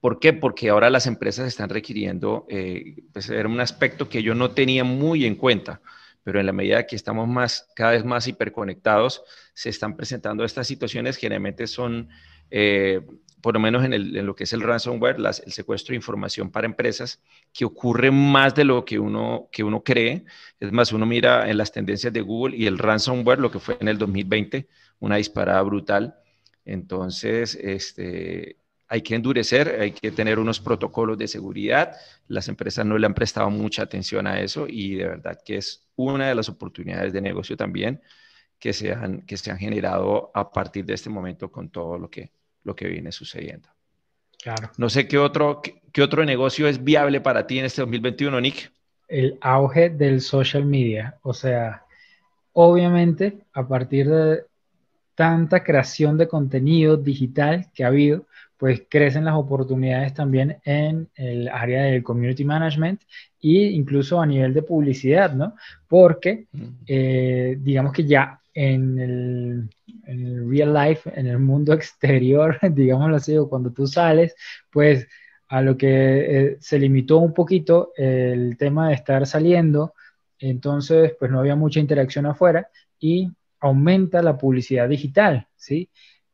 ¿Por 0.00 0.18
qué? 0.18 0.32
Porque 0.32 0.70
ahora 0.70 0.88
las 0.88 1.06
empresas 1.06 1.46
están 1.46 1.68
requiriendo, 1.68 2.46
eh, 2.48 3.04
pues 3.12 3.28
era 3.28 3.46
un 3.46 3.60
aspecto 3.60 4.08
que 4.08 4.22
yo 4.22 4.34
no 4.34 4.52
tenía 4.52 4.82
muy 4.82 5.26
en 5.26 5.34
cuenta, 5.34 5.82
pero 6.22 6.40
en 6.40 6.46
la 6.46 6.52
medida 6.52 6.86
que 6.86 6.96
estamos 6.96 7.64
cada 7.74 7.92
vez 7.92 8.04
más 8.04 8.26
hiperconectados, 8.28 9.22
se 9.54 9.70
están 9.70 9.96
presentando 9.96 10.44
estas 10.44 10.66
situaciones, 10.66 11.16
generalmente 11.16 11.66
son, 11.66 12.08
eh, 12.50 13.00
por 13.40 13.54
lo 13.54 13.60
menos 13.60 13.84
en, 13.84 14.26
lo 14.26 14.34
que 14.34 14.44
es 14.44 14.52
el 14.52 14.60
ransomware, 14.60 15.16
el 15.16 15.52
secuestro 15.52 15.92
de 15.92 15.96
información 15.96 16.50
para 16.50 16.66
empresas, 16.66 17.20
que 17.52 17.64
ocurre 17.64 18.10
más 18.10 18.54
de 18.54 18.64
lo 18.64 18.84
que 18.84 18.98
uno, 18.98 19.48
que 19.50 19.64
uno 19.64 19.82
cree. 19.82 20.24
Es 20.58 20.72
más, 20.72 20.92
uno 20.92 21.06
mira 21.06 21.48
en 21.48 21.56
las 21.56 21.72
tendencias 21.72 22.12
de 22.12 22.20
Google 22.20 22.56
y 22.56 22.66
el 22.66 22.78
ransomware, 22.78 23.38
lo 23.38 23.50
que 23.50 23.58
fue 23.58 23.78
en 23.80 23.88
el 23.88 23.98
2020, 23.98 24.68
una 24.98 25.16
disparada 25.16 25.62
brutal. 25.62 26.16
Entonces, 26.64 27.54
este, 27.54 28.59
hay 28.92 29.02
que 29.02 29.14
endurecer, 29.14 29.80
hay 29.80 29.92
que 29.92 30.10
tener 30.10 30.40
unos 30.40 30.58
protocolos 30.58 31.16
de 31.16 31.28
seguridad. 31.28 31.92
Las 32.26 32.48
empresas 32.48 32.84
no 32.84 32.98
le 32.98 33.06
han 33.06 33.14
prestado 33.14 33.48
mucha 33.48 33.84
atención 33.84 34.26
a 34.26 34.40
eso 34.40 34.66
y 34.68 34.96
de 34.96 35.06
verdad 35.06 35.38
que 35.44 35.58
es 35.58 35.86
una 35.94 36.28
de 36.28 36.34
las 36.34 36.48
oportunidades 36.48 37.12
de 37.12 37.20
negocio 37.20 37.56
también 37.56 38.02
que 38.58 38.72
se 38.72 38.92
han, 38.92 39.22
que 39.22 39.36
se 39.36 39.52
han 39.52 39.58
generado 39.58 40.32
a 40.34 40.50
partir 40.50 40.84
de 40.84 40.94
este 40.94 41.08
momento 41.08 41.52
con 41.52 41.70
todo 41.70 41.98
lo 41.98 42.10
que, 42.10 42.32
lo 42.64 42.74
que 42.74 42.88
viene 42.88 43.12
sucediendo. 43.12 43.68
Claro. 44.42 44.72
No 44.76 44.90
sé 44.90 45.06
qué 45.06 45.18
otro, 45.18 45.62
qué, 45.92 46.02
otro 46.02 46.24
negocio 46.24 46.66
es 46.66 46.82
viable 46.82 47.20
para 47.20 47.46
ti 47.46 47.60
en 47.60 47.66
este 47.66 47.82
2021, 47.82 48.40
Nick. 48.40 48.72
El 49.06 49.38
auge 49.40 49.90
del 49.90 50.20
social 50.20 50.64
media. 50.64 51.16
O 51.22 51.32
sea, 51.32 51.84
obviamente, 52.54 53.38
a 53.52 53.68
partir 53.68 54.08
de 54.08 54.42
tanta 55.14 55.62
creación 55.62 56.18
de 56.18 56.26
contenido 56.26 56.96
digital 56.96 57.70
que 57.72 57.84
ha 57.84 57.88
habido, 57.88 58.26
pues 58.60 58.82
crecen 58.90 59.24
las 59.24 59.36
oportunidades 59.36 60.12
también 60.12 60.58
en 60.66 61.08
el 61.14 61.48
área 61.48 61.84
del 61.84 62.02
community 62.02 62.44
management 62.44 63.00
e 63.40 63.70
incluso 63.72 64.20
a 64.20 64.26
nivel 64.26 64.52
de 64.52 64.62
publicidad, 64.62 65.32
¿no? 65.32 65.54
Porque 65.88 66.46
eh, 66.86 67.56
digamos 67.58 67.94
que 67.94 68.04
ya 68.04 68.38
en 68.52 68.98
el, 68.98 69.70
real 70.50 70.74
life, 70.74 71.10
en 71.18 71.26
el 71.26 71.38
mundo 71.38 71.72
exterior, 71.72 72.58
digámoslo 72.70 73.16
así, 73.16 73.34
o 73.38 73.48
cuando 73.48 73.72
tú 73.72 73.86
sales, 73.86 74.34
pues 74.70 75.08
a 75.48 75.62
lo 75.62 75.78
que 75.78 75.88
eh, 75.88 76.56
se 76.60 76.78
limitó 76.78 77.16
un 77.16 77.32
poquito 77.32 77.92
el 77.96 78.58
tema 78.58 78.88
de 78.88 78.94
estar 78.94 79.26
saliendo, 79.26 79.94
entonces 80.38 81.14
pues 81.18 81.30
no 81.30 81.40
había 81.40 81.56
mucha 81.56 81.80
interacción 81.80 82.26
afuera 82.26 82.68
y 82.98 83.30
aumenta 83.58 84.20
la 84.20 84.36
publicidad 84.36 84.86
digital, 84.86 85.48
¿sí? 85.56 85.88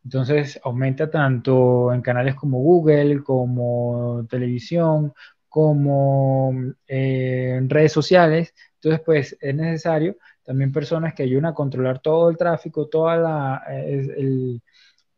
Entonces 0.06 0.60
aumenta 0.62 1.10
tanto 1.10 1.92
en 1.92 2.00
canales 2.00 2.36
como 2.36 2.60
Google, 2.60 3.24
como 3.24 4.24
televisión, 4.30 5.12
como 5.48 6.52
eh, 6.86 7.60
redes 7.66 7.90
sociales. 7.90 8.54
Entonces, 8.74 9.00
pues 9.04 9.36
es 9.40 9.52
necesario 9.52 10.16
también 10.44 10.70
personas 10.70 11.12
que 11.12 11.24
ayuden 11.24 11.46
a 11.46 11.54
controlar 11.54 11.98
todo 11.98 12.30
el 12.30 12.36
tráfico, 12.36 12.86
todas 12.86 13.18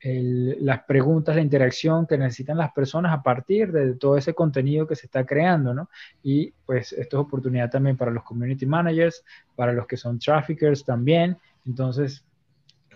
las 0.01 0.85
preguntas, 0.85 1.37
la 1.37 1.43
interacción 1.43 2.07
que 2.07 2.17
necesitan 2.17 2.57
las 2.57 2.73
personas 2.73 3.13
a 3.13 3.23
partir 3.23 3.71
de 3.71 3.95
todo 3.97 4.17
ese 4.17 4.33
contenido 4.33 4.87
que 4.87 4.97
se 4.97 5.05
está 5.05 5.27
creando, 5.27 5.75
¿no? 5.75 5.91
Y 6.23 6.51
pues 6.65 6.95
esto 6.95 7.19
es 7.19 7.27
oportunidad 7.27 7.69
también 7.71 7.99
para 7.99 8.11
los 8.11 8.25
community 8.25 8.65
managers, 8.65 9.23
para 9.55 9.75
los 9.75 9.87
que 9.87 9.99
son 9.99 10.19
traffickers 10.19 10.83
también. 10.83 11.37
Entonces, 11.67 12.25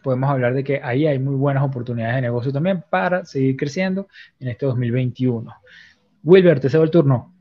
podemos 0.03 0.31
hablar 0.31 0.55
de 0.55 0.65
que 0.65 0.81
ahí 0.83 1.07
hay 1.07 1.19
muy 1.19 1.35
buenas 1.35 1.63
oportunidades 1.63 2.17
de 2.17 2.23
negocio 2.23 2.53
también 2.53 2.85
para 2.91 3.25
seguir 3.25 3.57
creciendo 3.57 4.09
en 4.41 4.49
este 4.49 4.67
2021. 4.67 5.55
Wilber, 6.23 6.61
te 6.61 6.69
cedo 6.69 6.83
el 6.85 6.91
turno. 6.91 7.35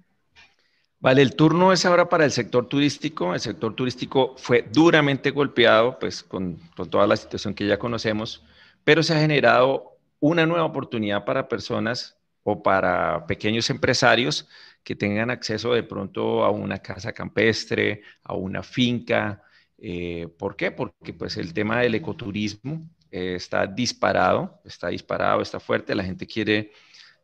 Vale, 1.00 1.22
el 1.24 1.36
turno 1.36 1.74
es 1.74 1.86
ahora 1.86 2.08
para 2.08 2.26
el 2.26 2.32
sector 2.32 2.68
turístico. 2.68 3.34
El 3.34 3.40
sector 3.40 3.74
turístico 3.74 4.36
fue 4.38 4.68
duramente 4.72 5.32
golpeado, 5.32 5.98
pues 5.98 6.22
con, 6.22 6.60
con 6.76 6.90
toda 6.90 7.08
la 7.08 7.18
situación 7.18 7.56
que 7.56 7.66
ya 7.66 7.80
conocemos, 7.80 8.44
pero 8.84 9.02
se 9.02 9.16
ha 9.16 9.20
generado 9.20 9.98
una 10.20 10.46
nueva 10.46 10.66
oportunidad 10.66 11.26
para 11.26 11.48
personas 11.48 12.18
o 12.44 12.62
para 12.62 13.26
pequeños 13.26 13.70
empresarios 13.70 14.48
que 14.84 14.96
tengan 14.96 15.30
acceso 15.30 15.74
de 15.74 15.84
pronto 15.84 16.44
a 16.44 16.52
una 16.52 16.80
casa 16.80 17.14
campestre, 17.14 18.02
a 18.24 18.34
una 18.34 18.64
finca, 18.64 19.44
eh, 19.84 20.28
¿Por 20.38 20.56
qué? 20.56 20.72
Porque 20.72 21.12
pues 21.12 21.38
el 21.38 21.54
tema 21.54 21.82
del 21.82 21.96
ecoturismo 21.96 22.88
eh, 23.10 23.34
está 23.36 23.66
disparado, 23.66 24.62
está 24.64 24.90
disparado, 24.90 25.42
está 25.42 25.60
fuerte, 25.60 25.96
la 25.96 26.04
gente 26.04 26.28
quiere, 26.28 26.72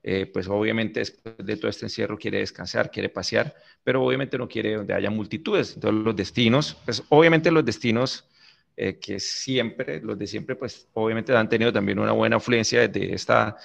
eh, 0.01 0.25
pues 0.25 0.47
obviamente 0.47 1.01
después 1.01 1.35
de 1.37 1.55
todo 1.55 1.69
este 1.69 1.85
encierro 1.85 2.17
quiere 2.17 2.39
descansar, 2.39 2.89
quiere 2.89 3.09
pasear, 3.09 3.53
pero 3.83 4.03
obviamente 4.03 4.39
no 4.39 4.47
quiere 4.47 4.73
donde 4.73 4.95
haya 4.95 5.11
multitudes. 5.11 5.75
Entonces 5.75 6.03
los 6.03 6.15
destinos, 6.15 6.75
pues 6.83 7.03
obviamente 7.09 7.51
los 7.51 7.63
destinos 7.63 8.27
que 9.01 9.19
siempre, 9.19 9.99
los 10.01 10.19
de 10.19 10.27
siempre, 10.27 10.55
pues 10.55 10.87
obviamente 10.93 11.35
han 11.35 11.49
tenido 11.49 11.73
también 11.73 11.97
una 11.97 12.11
buena 12.11 12.35
influencia 12.35 12.87
de 12.87 13.11
esta, 13.11 13.57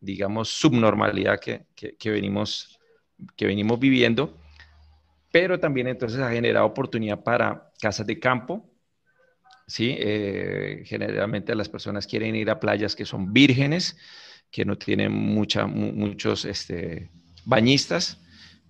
digamos, 0.00 0.50
subnormalidad 0.50 1.40
que, 1.40 1.62
que, 1.74 2.10
venimos, 2.12 2.78
que 3.34 3.46
venimos 3.46 3.80
viviendo 3.80 4.32
pero 5.30 5.58
también 5.60 5.88
entonces 5.88 6.20
ha 6.20 6.30
generado 6.30 6.66
oportunidad 6.66 7.22
para 7.22 7.67
casas 7.80 8.06
de 8.06 8.18
campo. 8.18 8.68
¿sí? 9.66 9.96
Eh, 9.98 10.82
generalmente 10.84 11.54
las 11.54 11.68
personas 11.68 12.06
quieren 12.06 12.34
ir 12.34 12.50
a 12.50 12.60
playas 12.60 12.96
que 12.96 13.04
son 13.04 13.32
vírgenes, 13.32 13.96
que 14.50 14.64
no 14.64 14.76
tienen 14.76 15.12
mucha, 15.12 15.66
muchos 15.66 16.44
este, 16.44 17.10
bañistas. 17.44 18.20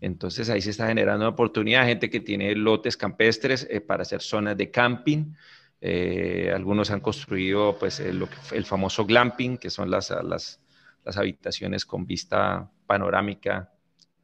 Entonces 0.00 0.48
ahí 0.50 0.60
se 0.60 0.70
está 0.70 0.86
generando 0.88 1.24
una 1.24 1.34
oportunidad, 1.34 1.86
gente 1.86 2.10
que 2.10 2.20
tiene 2.20 2.54
lotes 2.54 2.96
campestres 2.96 3.66
eh, 3.70 3.80
para 3.80 4.02
hacer 4.02 4.20
zonas 4.20 4.56
de 4.56 4.70
camping. 4.70 5.32
Eh, 5.80 6.50
algunos 6.54 6.90
han 6.90 7.00
construido 7.00 7.76
pues, 7.78 8.00
que, 8.00 8.08
el 8.52 8.64
famoso 8.64 9.06
glamping, 9.06 9.58
que 9.58 9.70
son 9.70 9.90
las, 9.90 10.10
las, 10.10 10.60
las 11.04 11.16
habitaciones 11.16 11.84
con 11.84 12.06
vista 12.06 12.70
panorámica 12.86 13.72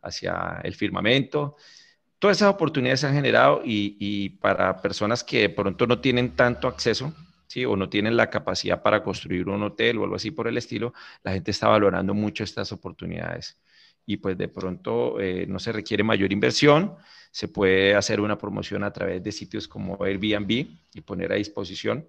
hacia 0.02 0.60
el 0.62 0.74
firmamento 0.74 1.56
todas 2.24 2.38
esas 2.38 2.54
oportunidades 2.54 3.00
se 3.00 3.06
han 3.06 3.12
generado 3.12 3.60
y, 3.62 4.30
para 4.40 4.80
personas 4.80 5.22
que 5.22 5.40
de 5.40 5.48
pronto 5.50 5.86
no 5.86 6.00
tienen 6.00 6.34
tanto 6.34 6.68
acceso, 6.68 7.12
¿sí? 7.46 7.66
o 7.66 7.76
no 7.76 7.90
tienen 7.90 8.16
la 8.16 8.30
capacidad 8.30 8.80
para 8.80 9.02
construir 9.02 9.46
un 9.46 9.62
hotel 9.62 9.98
o 9.98 10.04
algo 10.04 10.16
así 10.16 10.30
por 10.30 10.48
el 10.48 10.56
estilo, 10.56 10.94
la 11.22 11.34
gente 11.34 11.50
está 11.50 11.68
valorando 11.68 12.14
mucho 12.14 12.42
estas 12.42 12.72
oportunidades. 12.72 13.58
Y 14.06 14.16
pues 14.16 14.38
de 14.38 14.48
pronto 14.48 15.20
eh, 15.20 15.44
no 15.46 15.58
se 15.58 15.70
requiere 15.70 16.02
mayor 16.02 16.32
inversión, 16.32 16.94
se 17.30 17.48
puede 17.48 17.94
hacer 17.94 18.22
una 18.22 18.38
promoción 18.38 18.84
a 18.84 18.90
través 18.90 19.22
de 19.22 19.30
sitios 19.30 19.68
como 19.68 20.02
Airbnb 20.02 20.50
y 20.94 21.00
poner 21.02 21.30
a 21.30 21.34
disposición 21.34 22.08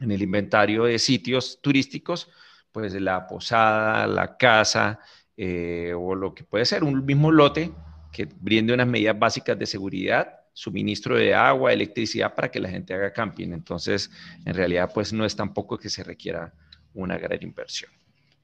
en 0.00 0.10
el 0.10 0.20
inventario 0.20 0.82
de 0.82 0.98
sitios 0.98 1.60
turísticos, 1.62 2.28
pues 2.72 2.92
la 2.94 3.24
posada, 3.28 4.04
la 4.08 4.36
casa 4.36 4.98
eh, 5.36 5.92
o 5.96 6.16
lo 6.16 6.34
que 6.34 6.42
puede 6.42 6.64
ser 6.64 6.82
un 6.82 7.06
mismo 7.06 7.30
lote 7.30 7.72
que 8.12 8.26
brinde 8.40 8.72
unas 8.72 8.86
medidas 8.86 9.18
básicas 9.18 9.58
de 9.58 9.66
seguridad, 9.66 10.40
suministro 10.52 11.16
de 11.16 11.34
agua, 11.34 11.72
electricidad 11.72 12.34
para 12.34 12.50
que 12.50 12.58
la 12.58 12.68
gente 12.68 12.94
haga 12.94 13.12
camping. 13.12 13.52
Entonces, 13.52 14.10
en 14.44 14.54
realidad, 14.54 14.90
pues 14.92 15.12
no 15.12 15.24
es 15.24 15.36
tampoco 15.36 15.78
que 15.78 15.88
se 15.88 16.02
requiera 16.02 16.52
una 16.94 17.16
gran 17.18 17.42
inversión. 17.42 17.90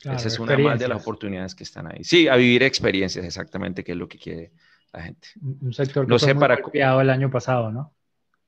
Esa 0.01 0.29
es 0.29 0.39
una 0.39 0.57
más 0.59 0.79
de 0.79 0.87
las 0.87 1.01
oportunidades 1.01 1.55
que 1.55 1.65
están 1.65 1.87
ahí. 1.87 2.05
Sí, 2.05 2.29
a 2.29 2.37
vivir 2.37 2.63
experiencias, 2.63 3.25
exactamente, 3.25 3.83
que 3.83 3.93
es 3.93 3.99
lo 3.99 4.07
que 4.07 4.19
quiere 4.19 4.53
la 4.93 5.03
gente. 5.03 5.29
Un 5.41 5.73
sector 5.73 6.05
que 6.05 6.11
no 6.11 6.19
fue 6.19 6.35
muy 6.35 6.47
golpeado 6.47 7.01
el 7.01 7.11
año 7.11 7.31
pasado, 7.31 7.73
¿no? 7.73 7.93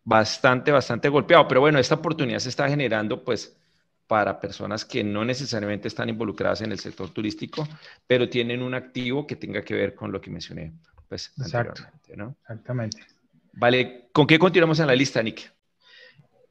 Bastante, 0.04 0.70
bastante 0.70 1.08
golpeado, 1.08 1.49
pero 1.49 1.61
bueno, 1.61 1.78
esta 1.78 1.96
oportunidad 1.96 2.38
se 2.38 2.50
está 2.50 2.68
generando, 2.68 3.25
pues, 3.25 3.56
para 4.06 4.38
personas 4.38 4.85
que 4.85 5.02
no 5.02 5.25
necesariamente 5.25 5.88
están 5.88 6.08
involucradas 6.08 6.61
en 6.61 6.70
el 6.70 6.78
sector 6.78 7.11
turístico, 7.11 7.66
pero 8.06 8.28
tienen 8.28 8.62
un 8.62 8.75
activo 8.75 9.26
que 9.26 9.35
tenga 9.35 9.62
que 9.62 9.75
ver 9.75 9.94
con 9.94 10.12
lo 10.12 10.20
que 10.20 10.30
mencioné, 10.30 10.73
pues, 11.08 11.32
Exacto. 11.38 11.82
¿no? 12.14 12.36
Exactamente. 12.42 12.98
Vale, 13.52 14.08
¿con 14.12 14.26
qué 14.26 14.38
continuamos 14.38 14.80
en 14.80 14.86
la 14.86 14.94
lista, 14.94 15.22
Nick? 15.22 15.52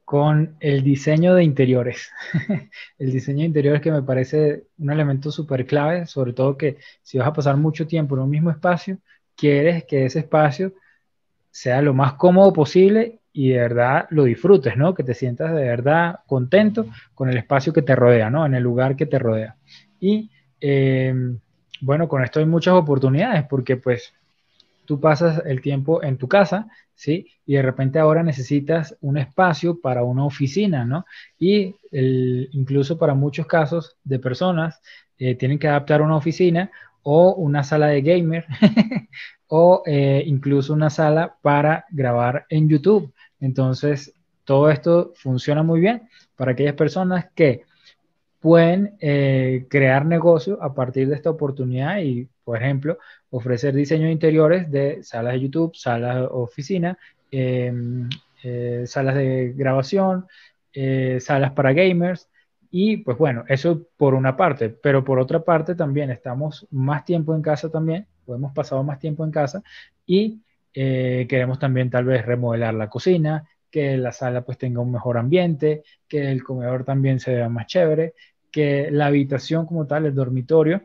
Con 0.04 0.56
el 0.60 0.82
diseño 0.82 1.34
de 1.34 1.44
interiores. 1.44 2.10
el 2.98 3.12
diseño 3.12 3.40
de 3.40 3.46
interiores 3.46 3.80
que 3.80 3.92
me 3.92 4.02
parece 4.02 4.66
un 4.78 4.90
elemento 4.90 5.30
súper 5.30 5.66
clave, 5.66 6.06
sobre 6.06 6.32
todo 6.32 6.56
que 6.56 6.78
si 7.02 7.18
vas 7.18 7.28
a 7.28 7.32
pasar 7.32 7.56
mucho 7.56 7.86
tiempo 7.86 8.16
en 8.16 8.22
un 8.22 8.30
mismo 8.30 8.50
espacio, 8.50 8.98
quieres 9.36 9.84
que 9.84 10.06
ese 10.06 10.20
espacio 10.20 10.72
sea 11.50 11.80
lo 11.82 11.94
más 11.94 12.14
cómodo 12.14 12.52
posible 12.52 13.20
y 13.32 13.50
de 13.50 13.58
verdad 13.58 14.06
lo 14.10 14.24
disfrutes, 14.24 14.76
¿no? 14.76 14.94
Que 14.94 15.04
te 15.04 15.14
sientas 15.14 15.54
de 15.54 15.62
verdad 15.62 16.20
contento 16.26 16.86
con 17.14 17.28
el 17.28 17.36
espacio 17.36 17.72
que 17.72 17.82
te 17.82 17.94
rodea, 17.94 18.30
¿no? 18.30 18.46
En 18.46 18.54
el 18.54 18.62
lugar 18.62 18.96
que 18.96 19.06
te 19.06 19.18
rodea. 19.18 19.56
Y 20.00 20.30
em, 20.60 21.38
bueno, 21.80 22.08
con 22.08 22.24
esto 22.24 22.40
hay 22.40 22.46
muchas 22.46 22.74
oportunidades 22.74 23.44
porque 23.48 23.76
pues 23.76 24.14
tú 24.86 25.00
pasas 25.00 25.42
el 25.44 25.60
tiempo 25.60 26.02
en 26.02 26.16
tu 26.16 26.28
casa, 26.28 26.68
¿sí? 26.94 27.26
Y 27.44 27.54
de 27.54 27.62
repente 27.62 27.98
ahora 27.98 28.22
necesitas 28.22 28.96
un 29.00 29.18
espacio 29.18 29.80
para 29.80 30.04
una 30.04 30.24
oficina, 30.24 30.84
¿no? 30.84 31.04
Y 31.38 31.74
incluso 31.92 32.98
para 32.98 33.14
muchos 33.14 33.46
casos 33.46 33.96
de 34.04 34.18
personas 34.18 34.80
eh, 35.18 35.34
tienen 35.34 35.58
que 35.58 35.68
adaptar 35.68 36.02
una 36.02 36.16
oficina 36.16 36.70
o 37.02 37.34
una 37.34 37.62
sala 37.64 37.86
de 37.88 38.02
gamer 38.02 38.46
o 39.48 39.82
eh, 39.86 40.22
incluso 40.26 40.72
una 40.72 40.90
sala 40.90 41.36
para 41.40 41.86
grabar 41.90 42.46
en 42.50 42.68
YouTube. 42.68 43.12
Entonces, 43.40 44.12
todo 44.44 44.70
esto 44.70 45.12
funciona 45.14 45.62
muy 45.62 45.80
bien 45.80 46.08
para 46.36 46.52
aquellas 46.52 46.74
personas 46.74 47.26
que 47.34 47.62
pueden 48.40 48.96
eh, 49.00 49.66
crear 49.68 50.04
negocio 50.04 50.62
a 50.62 50.74
partir 50.74 51.08
de 51.08 51.14
esta 51.14 51.30
oportunidad 51.30 51.98
y, 51.98 52.28
por 52.44 52.58
ejemplo, 52.58 52.98
ofrecer 53.36 53.74
diseños 53.74 54.10
interiores 54.10 54.70
de 54.70 55.02
salas 55.02 55.34
de 55.34 55.40
YouTube, 55.40 55.74
salas 55.74 56.16
de 56.16 56.22
oficina, 56.30 56.98
em, 57.30 58.08
eh, 58.42 58.84
salas 58.86 59.14
de 59.14 59.52
grabación, 59.56 60.26
eh, 60.72 61.18
salas 61.20 61.52
para 61.52 61.72
gamers. 61.72 62.28
Y 62.70 62.98
pues 62.98 63.16
bueno, 63.16 63.44
eso 63.48 63.86
por 63.96 64.14
una 64.14 64.36
parte, 64.36 64.68
pero 64.70 65.04
por 65.04 65.18
otra 65.18 65.40
parte 65.40 65.74
también 65.74 66.10
estamos 66.10 66.66
más 66.70 67.04
tiempo 67.04 67.34
en 67.34 67.42
casa 67.42 67.70
también, 67.70 68.06
hemos 68.26 68.52
pasado 68.52 68.82
más 68.82 68.98
tiempo 68.98 69.24
en 69.24 69.30
casa 69.30 69.62
y 70.04 70.40
queremos 70.74 71.58
también 71.58 71.88
tal 71.88 72.04
vez 72.04 72.26
remodelar 72.26 72.74
la 72.74 72.90
cocina, 72.90 73.48
que 73.70 73.96
la 73.96 74.12
sala 74.12 74.42
pues 74.42 74.58
tenga 74.58 74.80
un 74.80 74.92
mejor 74.92 75.18
ambiente, 75.18 75.82
que 76.08 76.30
el 76.30 76.42
comedor 76.42 76.84
también 76.84 77.20
se 77.20 77.34
vea 77.34 77.48
más 77.48 77.66
chévere, 77.66 78.14
que 78.50 78.90
la 78.90 79.06
habitación 79.06 79.66
como 79.66 79.86
tal, 79.86 80.06
el 80.06 80.14
dormitorio, 80.14 80.82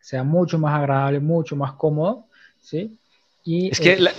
sea 0.00 0.24
mucho 0.24 0.58
más 0.58 0.74
agradable, 0.74 1.20
mucho 1.20 1.56
más 1.56 1.72
cómodo, 1.72 2.26
¿sí? 2.60 2.98
Y, 3.44 3.70
es 3.70 3.80
que 3.80 3.94
eh, 3.94 4.10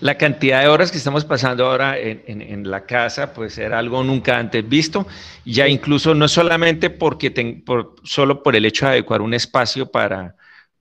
la, 0.00 0.16
cantidad 0.16 0.60
de 0.60 0.68
horas 0.68 0.90
que 0.90 0.98
estamos 0.98 1.24
pasando 1.24 1.66
ahora 1.66 1.98
en, 1.98 2.70
la 2.70 2.84
casa, 2.84 3.32
pues 3.32 3.58
era 3.58 3.78
algo 3.78 4.02
nunca 4.04 4.38
antes 4.38 4.68
visto, 4.68 5.06
ya 5.44 5.68
incluso 5.68 6.14
no 6.14 6.28
solamente 6.28 6.90
porque 6.90 7.30
por, 7.64 7.96
solo 8.04 8.42
por 8.42 8.54
el 8.54 8.64
hecho 8.64 8.86
de 8.86 8.92
adecuar 8.92 9.22
un 9.22 9.34
espacio 9.34 9.90
para, 9.90 10.36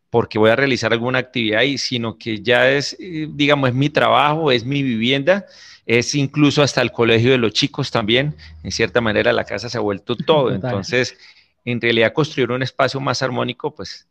porque 0.09 0.37
voy 0.37 0.51
a 0.51 0.55
realizar 0.55 0.93
alguna 0.93 1.19
actividad 1.19 1.61
ahí, 1.61 1.77
sino 1.77 2.17
que 2.17 2.41
ya 2.41 2.69
es, 2.69 2.95
eh, 2.99 3.27
digamos, 3.31 3.69
es 3.69 3.75
mi 3.75 3.89
trabajo, 3.89 4.51
es 4.51 4.63
mi 4.63 4.83
vivienda, 4.83 5.45
es 5.85 6.13
incluso 6.13 6.61
hasta 6.61 6.81
el 6.81 6.91
colegio 6.91 7.31
de 7.31 7.39
los 7.39 7.53
chicos 7.53 7.89
también, 7.89 8.35
en 8.63 8.71
cierta 8.71 9.01
manera 9.01 9.33
la 9.33 9.43
casa 9.43 9.69
se 9.69 9.77
ha 9.79 9.81
vuelto 9.81 10.15
todo, 10.27 10.53
entonces, 10.53 11.17
en 11.65 11.81
realidad 11.81 12.13
construir 12.13 12.51
un 12.51 12.61
espacio 12.61 12.99
más 12.99 13.23
armónico, 13.23 13.73
pues 13.73 14.07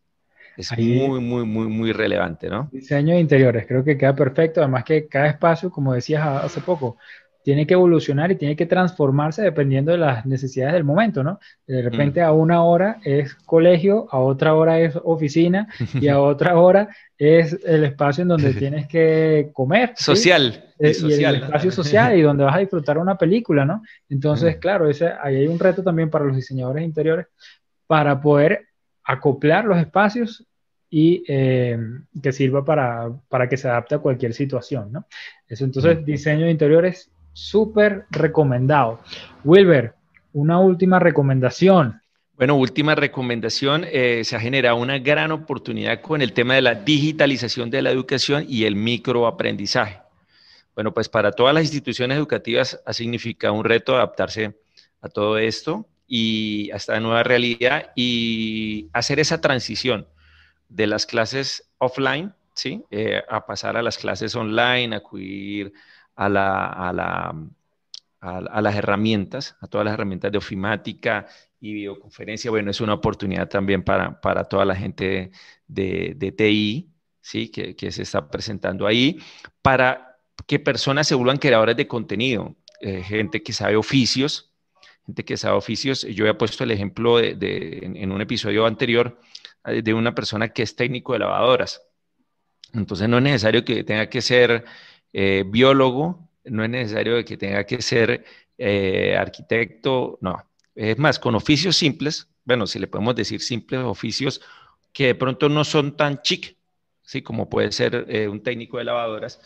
es 0.57 0.77
muy, 0.79 1.21
muy, 1.21 1.45
muy, 1.45 1.67
muy 1.67 1.93
relevante, 1.93 2.49
¿no? 2.49 2.69
Diseño 2.73 3.15
de 3.15 3.21
interiores, 3.21 3.67
creo 3.67 3.83
que 3.85 3.97
queda 3.97 4.15
perfecto. 4.15 4.61
Además 4.61 4.85
que 4.85 5.07
cada 5.07 5.29
espacio, 5.29 5.71
como 5.71 5.95
decías 5.95 6.25
hace 6.27 6.61
poco, 6.61 6.97
tiene 7.43 7.67
que 7.67 7.75
evolucionar 7.75 8.31
y 8.31 8.37
tiene 8.37 8.57
que 8.57 8.67
transformarse 8.67 9.43
dependiendo 9.43 9.93
de 9.93 9.99
las 9.99 10.25
necesidades 10.27 10.75
del 10.75 10.85
momento, 10.85 11.23
¿no? 11.25 11.41
De 11.67 11.83
repente 11.83 12.23
a 12.23 12.33
una 12.33 12.63
hora 12.63 12.99
es 13.05 13.35
colegio, 13.35 14.07
a 14.11 14.19
otra 14.19 14.55
hora 14.55 14.79
es 14.79 14.95
oficina 15.03 15.67
y 15.95 16.09
a 16.09 16.21
otra 16.21 16.57
hora 16.57 16.89
es 17.19 17.59
el 17.65 17.85
espacio 17.85 18.23
en 18.23 18.29
donde 18.29 18.55
tienes 18.55 18.87
que 18.87 19.51
comer. 19.53 19.93
Social. 19.97 20.65
Eh, 20.79 20.93
y, 21.03 21.13
el 21.25 21.37
espacio 21.37 21.71
social 21.71 22.17
y 22.17 22.23
donde 22.23 22.45
vas 22.45 22.57
a 22.57 22.61
disfrutar 22.61 22.99
una 22.99 23.17
película, 23.17 23.65
¿no? 23.65 23.83
Entonces, 24.09 24.57
claro, 24.59 24.89
ese, 24.89 25.11
ahí 25.21 25.37
hay 25.37 25.47
un 25.47 25.59
reto 25.59 25.83
también 25.83 26.11
para 26.11 26.25
los 26.25 26.37
diseñadores 26.37 26.85
interiores 26.85 27.27
para 27.87 28.21
poder 28.21 28.69
acoplar 29.05 29.65
los 29.65 29.79
espacios 29.79 30.47
y 30.91 31.25
eh, 31.27 31.79
que 32.23 32.33
sirva 32.33 32.65
para, 32.65 33.11
para, 33.29 33.49
que 33.49 33.57
se 33.57 33.69
adapte 33.69 33.95
a 33.95 33.99
cualquier 33.99 34.35
situación, 34.35 34.93
¿no? 34.93 35.07
Eso 35.49 35.65
entonces, 35.65 36.05
diseño 36.05 36.45
de 36.45 36.51
interiores, 36.51 37.11
súper 37.33 38.05
recomendado. 38.11 39.01
Wilber, 39.43 39.95
una 40.35 40.61
última 40.61 40.99
recomendación. 40.99 42.01
Bueno, 42.37 42.57
última 42.57 42.95
recomendación, 42.95 43.87
eh, 43.91 44.23
se 44.25 44.37
ha 44.37 44.41
generado 44.41 44.77
una 44.77 44.99
gran 44.99 45.33
oportunidad 45.33 46.01
con 46.03 46.21
el 46.21 46.33
tema 46.35 46.57
de 46.57 46.63
la 46.63 46.75
digitalización 46.75 47.71
de 47.71 47.83
la 47.83 47.91
educación 47.91 48.45
y 48.47 48.65
el 48.65 48.77
microaprendizaje. 48.77 50.01
Bueno, 50.75 50.93
pues 50.93 51.09
para 51.09 51.33
todas 51.33 51.55
las 51.55 51.65
instituciones 51.65 52.17
educativas 52.19 52.83
ha 52.85 52.93
significado 52.93 53.55
un 53.55 53.65
reto 53.65 53.95
adaptarse 53.95 54.57
a 55.01 55.09
todo 55.09 55.39
esto 55.39 55.87
y 56.15 56.71
a 56.73 56.77
esta 56.77 57.01
nueva 57.01 57.23
realidad 57.23 57.91
y 57.97 58.91
hacer 58.93 59.19
esa 59.19 59.41
transición 59.41 60.07
de 60.69 60.87
las 60.87 61.07
clases 61.07 61.73
offline, 61.79 62.35
¿sí? 62.55 62.85
Eh, 62.91 63.23
a 63.31 63.47
pasar 63.47 63.79
a 63.79 63.83
las 63.83 63.97
clases 63.97 64.37
online, 64.37 64.95
acudir 64.95 65.73
a, 66.15 66.29
la, 66.29 66.67
a, 66.67 66.93
la, 66.93 67.35
a, 68.21 68.61
las 68.61 68.77
herramientas, 68.77 69.57
a 69.63 69.69
todas 69.69 69.87
las 69.87 69.95
herramientas 69.95 70.31
de 70.31 70.37
ofimática 70.37 71.27
y 71.59 71.73
videoconferencia. 71.73 72.51
Bueno, 72.51 72.71
es 72.71 72.83
una 72.83 72.93
oportunidad 72.93 73.49
también 73.49 73.83
para, 73.83 74.21
para 74.21 74.45
toda 74.45 74.67
la 74.67 74.77
gente 74.77 75.31
de, 75.67 76.13
de 76.15 76.33
TI, 76.33 76.91
¿sí? 77.23 77.49
Que, 77.49 77.75
que, 77.75 77.91
se 77.91 78.03
está 78.03 78.29
presentando 78.29 78.87
ahí, 78.87 79.19
para 79.63 80.19
que 80.47 80.59
personas 80.59 81.07
se 81.07 81.15
vuelvan 81.15 81.39
creadores 81.39 81.79
de 81.79 81.89
contenido, 81.89 82.55
eh, 82.83 83.03
gente 83.03 83.43
que 83.43 83.55
sabe 83.55 83.77
oficios, 83.77 84.52
gente 85.07 85.25
que 85.25 85.37
sabe 85.37 85.57
oficios. 85.57 86.03
Yo 86.03 86.27
he 86.27 86.35
puesto 86.35 86.65
el 86.65 86.71
ejemplo 86.71 87.19
de, 87.19 87.79
en, 87.83 88.13
un 88.13 88.21
episodio 88.21 88.67
anterior 88.67 89.19
eh, 89.65 89.83
de 89.83 89.95
una 89.95 90.15
persona 90.15 90.49
que 90.49 90.63
es 90.63 90.77
técnico 90.77 91.13
de 91.13 91.21
lavadoras. 91.21 91.83
Entonces 92.73 93.09
no 93.09 93.19
es 93.19 93.23
necesario 93.23 93.65
que 93.65 93.85
tenga 93.85 94.09
que 94.09 94.23
ser 94.23 94.65
eh, 95.13 95.45
biólogo, 95.47 96.31
no 96.45 96.65
es 96.65 96.71
necesario 96.71 97.25
que 97.25 97.37
tenga 97.37 97.65
que 97.65 97.83
ser 97.83 98.25
eh, 98.59 99.17
arquitecto, 99.17 100.19
no. 100.21 100.43
Es 100.75 100.99
más, 100.99 101.19
con 101.19 101.35
oficios 101.35 101.77
simples, 101.77 102.29
bueno, 102.45 102.67
si 102.67 102.79
le 102.79 102.87
podemos 102.87 103.15
decir 103.15 103.43
simples 103.43 103.83
oficios 103.83 104.41
que 104.93 105.07
de 105.09 105.15
pronto 105.15 105.49
no 105.49 105.65
son 105.65 105.97
tan 105.97 106.23
chic, 106.23 106.57
¿sí? 107.03 107.23
como 107.23 107.51
puede 107.51 107.73
ser 107.73 108.07
un 108.31 108.43
técnico 108.43 108.79
de 108.79 108.85
lavadoras, 108.85 109.39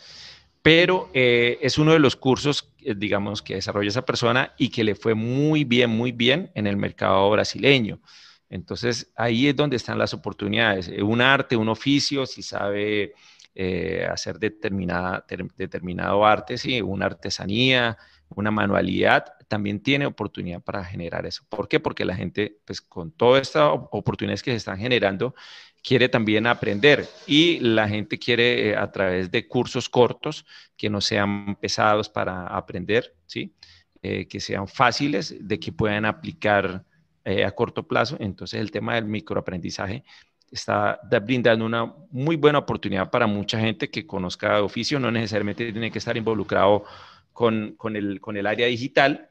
pero 0.67 1.09
es 1.13 1.77
uno 1.77 1.93
de 1.93 1.99
los 1.99 2.17
cursos, 2.17 2.73
digamos, 2.97 3.41
que 3.41 3.55
desarrolla 3.55 3.87
esa 3.87 4.03
persona 4.03 4.53
y 4.57 4.67
que 4.67 4.83
le 4.83 4.95
fue 4.95 5.13
muy 5.13 5.63
bien, 5.63 5.89
muy 5.89 6.11
bien 6.11 6.51
en 6.55 6.67
el 6.67 6.75
mercado 6.75 7.29
brasileño. 7.29 8.01
Entonces, 8.49 9.09
ahí 9.15 9.47
es 9.47 9.55
donde 9.55 9.77
están 9.77 9.97
las 9.97 10.13
oportunidades. 10.13 10.89
Eh, 10.89 11.01
un 11.01 11.21
arte, 11.21 11.55
un 11.55 11.69
oficio, 11.69 12.25
si 12.25 12.41
sabe 12.41 13.13
eh, 13.59 14.07
hacer 14.07 14.37
determinada, 14.37 15.25
determinado 15.57 16.25
arte, 16.25 16.57
sí, 16.57 16.79
una 16.81 17.07
artesanía, 17.07 17.97
una 18.29 18.51
manualidad, 18.51 19.33
también 19.47 19.81
tiene 19.81 20.05
oportunidad 20.05 20.61
para 20.61 20.83
generar 20.85 21.25
eso. 21.25 21.43
¿Por 21.49 21.67
qué? 21.67 21.79
Porque 21.79 22.05
la 22.05 22.15
gente, 22.15 22.59
pues 22.65 22.81
con 22.81 23.11
todas 23.11 23.41
estas 23.41 23.71
oportunidades 23.91 24.43
que 24.43 24.51
se 24.51 24.57
están 24.57 24.77
generando, 24.77 25.33
quiere 25.81 26.07
también 26.07 26.45
aprender 26.45 27.07
y 27.25 27.59
la 27.59 27.87
gente 27.87 28.19
quiere 28.19 28.69
eh, 28.69 28.75
a 28.75 28.91
través 28.91 29.31
de 29.31 29.47
cursos 29.47 29.89
cortos 29.89 30.45
que 30.75 30.89
no 30.89 31.01
sean 31.01 31.55
pesados 31.55 32.09
para 32.09 32.45
aprender, 32.47 33.15
¿sí? 33.25 33.53
que 33.99 34.39
sean 34.39 34.69
fáciles, 34.69 35.35
de 35.37 35.59
que 35.59 35.73
puedan 35.73 36.05
aplicar 36.05 36.85
eh, 37.29 37.43
a 37.43 37.51
corto 37.51 37.85
plazo. 37.85 38.15
Entonces 38.21 38.61
el 38.61 38.71
tema 38.71 38.95
del 38.95 39.03
microaprendizaje 39.03 40.05
está 40.51 40.99
brindando 41.23 41.65
una 41.65 41.93
muy 42.11 42.35
buena 42.35 42.59
oportunidad 42.59 43.09
para 43.09 43.27
mucha 43.27 43.59
gente 43.59 43.89
que 43.89 44.07
conozca 44.07 44.55
de 44.55 44.61
oficio, 44.61 44.99
no 44.99 45.11
necesariamente 45.11 45.71
tiene 45.71 45.91
que 45.91 45.99
estar 45.99 46.15
involucrado 46.15 46.85
con, 47.33 47.75
con, 47.77 47.95
el, 47.95 48.19
con 48.19 48.37
el 48.37 48.47
área 48.47 48.67
digital, 48.67 49.29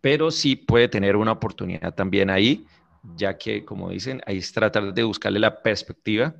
pero 0.00 0.30
sí 0.30 0.56
puede 0.56 0.88
tener 0.88 1.16
una 1.16 1.32
oportunidad 1.32 1.94
también 1.94 2.30
ahí 2.30 2.66
ya 3.02 3.36
que, 3.38 3.64
como 3.64 3.90
dicen, 3.90 4.22
ahí 4.26 4.38
es 4.38 4.52
tratar 4.52 4.92
de 4.92 5.02
buscarle 5.02 5.38
la 5.38 5.62
perspectiva 5.62 6.34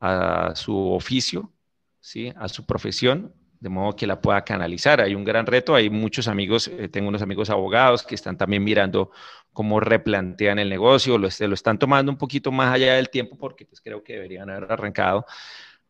a 0.00 0.52
su 0.54 0.76
oficio, 0.92 1.52
¿sí? 2.00 2.32
a 2.36 2.48
su 2.48 2.64
profesión, 2.64 3.32
de 3.58 3.68
modo 3.68 3.96
que 3.96 4.06
la 4.06 4.20
pueda 4.20 4.42
canalizar. 4.44 5.00
Hay 5.00 5.14
un 5.14 5.24
gran 5.24 5.46
reto, 5.46 5.74
hay 5.74 5.90
muchos 5.90 6.28
amigos, 6.28 6.68
eh, 6.68 6.88
tengo 6.88 7.08
unos 7.08 7.22
amigos 7.22 7.50
abogados 7.50 8.02
que 8.02 8.14
están 8.14 8.36
también 8.36 8.62
mirando 8.62 9.10
cómo 9.56 9.80
replantean 9.80 10.58
el 10.58 10.68
negocio, 10.68 11.16
lo, 11.16 11.30
lo 11.40 11.54
están 11.54 11.78
tomando 11.78 12.12
un 12.12 12.18
poquito 12.18 12.52
más 12.52 12.74
allá 12.74 12.92
del 12.96 13.08
tiempo 13.08 13.38
porque 13.38 13.64
pues, 13.64 13.80
creo 13.80 14.04
que 14.04 14.12
deberían 14.12 14.50
haber 14.50 14.70
arrancado. 14.70 15.24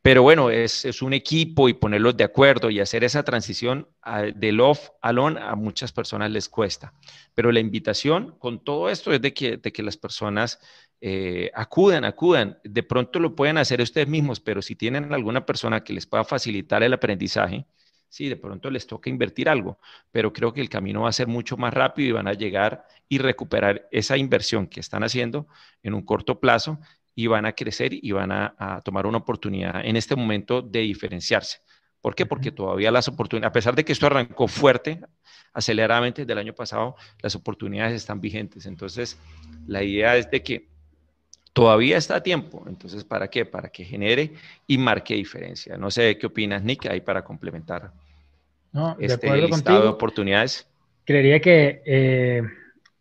Pero 0.02 0.22
bueno, 0.22 0.50
es, 0.50 1.02
un 1.02 1.12
equipo 1.12 1.68
y 1.68 1.74
ponerlos 1.74 2.16
de 2.16 2.22
acuerdo 2.22 2.70
y 2.70 2.78
hacer 2.78 3.02
esa 3.02 3.24
transición 3.24 3.88
del 4.36 4.60
off 4.60 4.90
al 5.02 5.18
on 5.18 5.36
a 5.36 5.56
muchas 5.56 5.90
personas 5.90 6.30
les 6.30 6.48
cuesta. 6.48 6.94
Pero 7.34 7.50
la 7.50 7.58
invitación 7.58 8.36
con 8.38 8.62
todo 8.62 8.88
esto 8.88 9.12
es 9.12 9.20
de 9.20 9.34
que, 9.34 9.56
de 9.56 9.72
que 9.72 9.82
las 9.82 9.96
personas 9.96 10.60
eh, 11.00 11.50
acudan, 11.52 12.04
acudan. 12.04 12.60
De 12.62 12.84
pronto 12.84 13.18
lo 13.18 13.34
pueden 13.34 13.58
hacer 13.58 13.80
ustedes 13.80 14.06
mismos, 14.06 14.38
pero 14.38 14.62
si 14.62 14.76
tienen 14.76 15.12
alguna 15.12 15.44
persona 15.44 15.82
que 15.82 15.92
les 15.92 16.06
pueda 16.06 16.22
facilitar 16.22 16.84
el 16.84 16.92
aprendizaje, 16.92 17.66
sí, 18.08 18.28
de 18.28 18.36
pronto 18.36 18.70
les 18.70 18.86
toca 18.86 19.10
invertir 19.10 19.48
algo, 19.48 19.78
pero 20.10 20.32
creo 20.32 20.52
que 20.52 20.60
el 20.60 20.68
camino 20.68 21.02
va 21.02 21.08
a 21.08 21.12
ser 21.12 21.26
mucho 21.26 21.56
más 21.56 21.72
rápido 21.72 22.08
y 22.08 22.12
van 22.12 22.28
a 22.28 22.32
llegar 22.32 22.84
y 23.08 23.18
recuperar 23.18 23.88
esa 23.90 24.16
inversión 24.16 24.66
que 24.66 24.80
están 24.80 25.04
haciendo 25.04 25.46
en 25.82 25.94
un 25.94 26.02
corto 26.02 26.40
plazo 26.40 26.78
y 27.14 27.26
van 27.26 27.46
a 27.46 27.52
crecer 27.52 27.92
y 27.92 28.12
van 28.12 28.30
a, 28.30 28.80
tomar 28.84 29.06
una 29.06 29.18
oportunidad 29.18 29.84
en 29.84 29.96
este 29.96 30.14
momento 30.14 30.62
de 30.62 30.80
diferenciarse. 30.80 31.58
¿Por 32.00 32.14
qué? 32.14 32.26
Porque 32.26 32.52
todavía 32.52 32.90
las 32.90 33.08
oportunidades, 33.08 33.50
a 33.50 33.52
pesar 33.52 33.74
de 33.74 33.84
que 33.84 33.92
esto 33.92 34.06
arrancó 34.06 34.46
fuerte, 34.46 35.00
aceleradamente 35.52 36.22
desde 36.22 36.34
el 36.34 36.38
año 36.38 36.54
pasado, 36.54 36.94
las 37.22 37.34
oportunidades 37.34 37.94
están 37.94 38.20
vigentes. 38.20 38.66
Entonces, 38.66 39.18
la 39.66 39.82
idea 39.82 40.16
es 40.16 40.30
de 40.30 40.42
que 40.42 40.68
todavía 41.56 41.96
está 41.96 42.16
a 42.16 42.22
tiempo. 42.22 42.62
Entonces, 42.68 43.02
¿para 43.02 43.28
qué? 43.28 43.46
Para 43.46 43.70
que 43.70 43.82
genere 43.82 44.34
y 44.66 44.76
marque 44.76 45.14
diferencia. 45.14 45.78
No 45.78 45.90
sé 45.90 46.18
qué 46.18 46.26
opinas, 46.26 46.62
Nick, 46.62 46.84
ahí 46.84 47.00
para 47.00 47.24
complementar 47.24 47.92
no, 48.72 48.94
este 49.00 49.30
de 49.30 49.48
listado 49.48 49.84
de 49.84 49.88
oportunidades. 49.88 50.66
Creería 51.06 51.40
que 51.40 51.80
eh, 51.86 52.42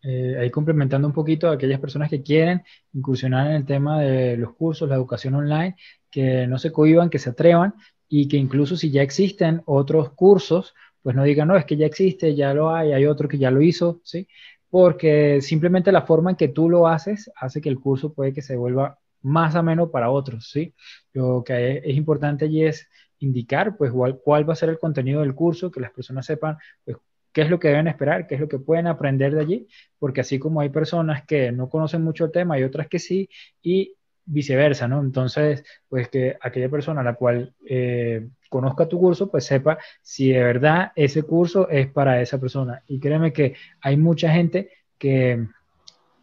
eh, 0.02 0.36
ahí 0.40 0.50
complementando 0.50 1.06
un 1.06 1.12
poquito 1.12 1.50
a 1.50 1.52
aquellas 1.52 1.78
personas 1.78 2.08
que 2.08 2.22
quieren 2.22 2.62
incursionar 2.94 3.48
en 3.48 3.56
el 3.56 3.66
tema 3.66 4.00
de 4.00 4.38
los 4.38 4.54
cursos, 4.54 4.88
la 4.88 4.94
educación 4.94 5.34
online, 5.34 5.76
que 6.10 6.46
no 6.46 6.56
se 6.58 6.72
cohiban, 6.72 7.10
que 7.10 7.18
se 7.18 7.28
atrevan 7.28 7.74
y 8.08 8.26
que 8.26 8.38
incluso 8.38 8.74
si 8.74 8.90
ya 8.90 9.02
existen 9.02 9.60
otros 9.66 10.12
cursos, 10.12 10.74
pues 11.02 11.14
no 11.14 11.24
digan, 11.24 11.48
no, 11.48 11.58
es 11.58 11.66
que 11.66 11.76
ya 11.76 11.84
existe, 11.84 12.34
ya 12.34 12.54
lo 12.54 12.74
hay, 12.74 12.92
hay 12.92 13.04
otro 13.04 13.28
que 13.28 13.36
ya 13.36 13.50
lo 13.50 13.60
hizo, 13.60 14.00
¿sí? 14.02 14.26
Porque 14.70 15.40
simplemente 15.40 15.92
la 15.92 16.02
forma 16.02 16.30
en 16.30 16.36
que 16.36 16.48
tú 16.48 16.68
lo 16.68 16.88
haces 16.88 17.30
hace 17.36 17.60
que 17.60 17.68
el 17.68 17.80
curso 17.80 18.12
puede 18.12 18.32
que 18.32 18.42
se 18.42 18.56
vuelva 18.56 18.98
más 19.22 19.54
ameno 19.54 19.90
para 19.90 20.10
otros, 20.10 20.50
¿sí? 20.50 20.74
Lo 21.12 21.42
que 21.44 21.78
es 21.78 21.96
importante 21.96 22.44
allí 22.44 22.64
es 22.64 22.88
indicar, 23.18 23.76
pues, 23.76 23.92
cuál, 24.22 24.48
va 24.48 24.52
a 24.52 24.56
ser 24.56 24.68
el 24.68 24.78
contenido 24.78 25.20
del 25.20 25.34
curso, 25.34 25.70
que 25.70 25.80
las 25.80 25.90
personas 25.92 26.26
sepan, 26.26 26.56
pues, 26.84 26.96
qué 27.32 27.42
es 27.42 27.50
lo 27.50 27.58
que 27.58 27.68
deben 27.68 27.88
esperar, 27.88 28.26
qué 28.26 28.36
es 28.36 28.40
lo 28.40 28.48
que 28.48 28.58
pueden 28.58 28.86
aprender 28.86 29.34
de 29.34 29.40
allí, 29.40 29.68
porque 29.98 30.20
así 30.22 30.38
como 30.38 30.60
hay 30.60 30.70
personas 30.70 31.24
que 31.26 31.52
no 31.52 31.68
conocen 31.68 32.02
mucho 32.02 32.24
el 32.26 32.32
tema, 32.32 32.54
hay 32.54 32.64
otras 32.64 32.88
que 32.88 32.98
sí, 32.98 33.28
y 33.62 33.94
viceversa, 34.24 34.88
¿no? 34.88 35.00
Entonces, 35.00 35.64
pues 35.88 36.08
que 36.08 36.36
aquella 36.40 36.68
persona 36.68 37.00
a 37.00 37.04
la 37.04 37.14
cual 37.14 37.54
eh, 37.68 38.28
conozca 38.48 38.88
tu 38.88 38.98
curso, 38.98 39.30
pues 39.30 39.44
sepa 39.44 39.78
si 40.02 40.28
de 40.32 40.42
verdad 40.42 40.92
ese 40.96 41.22
curso 41.22 41.68
es 41.68 41.88
para 41.88 42.20
esa 42.20 42.38
persona. 42.38 42.82
Y 42.86 42.98
créeme 42.98 43.32
que 43.32 43.54
hay 43.80 43.96
mucha 43.96 44.30
gente 44.30 44.70
que 44.98 45.46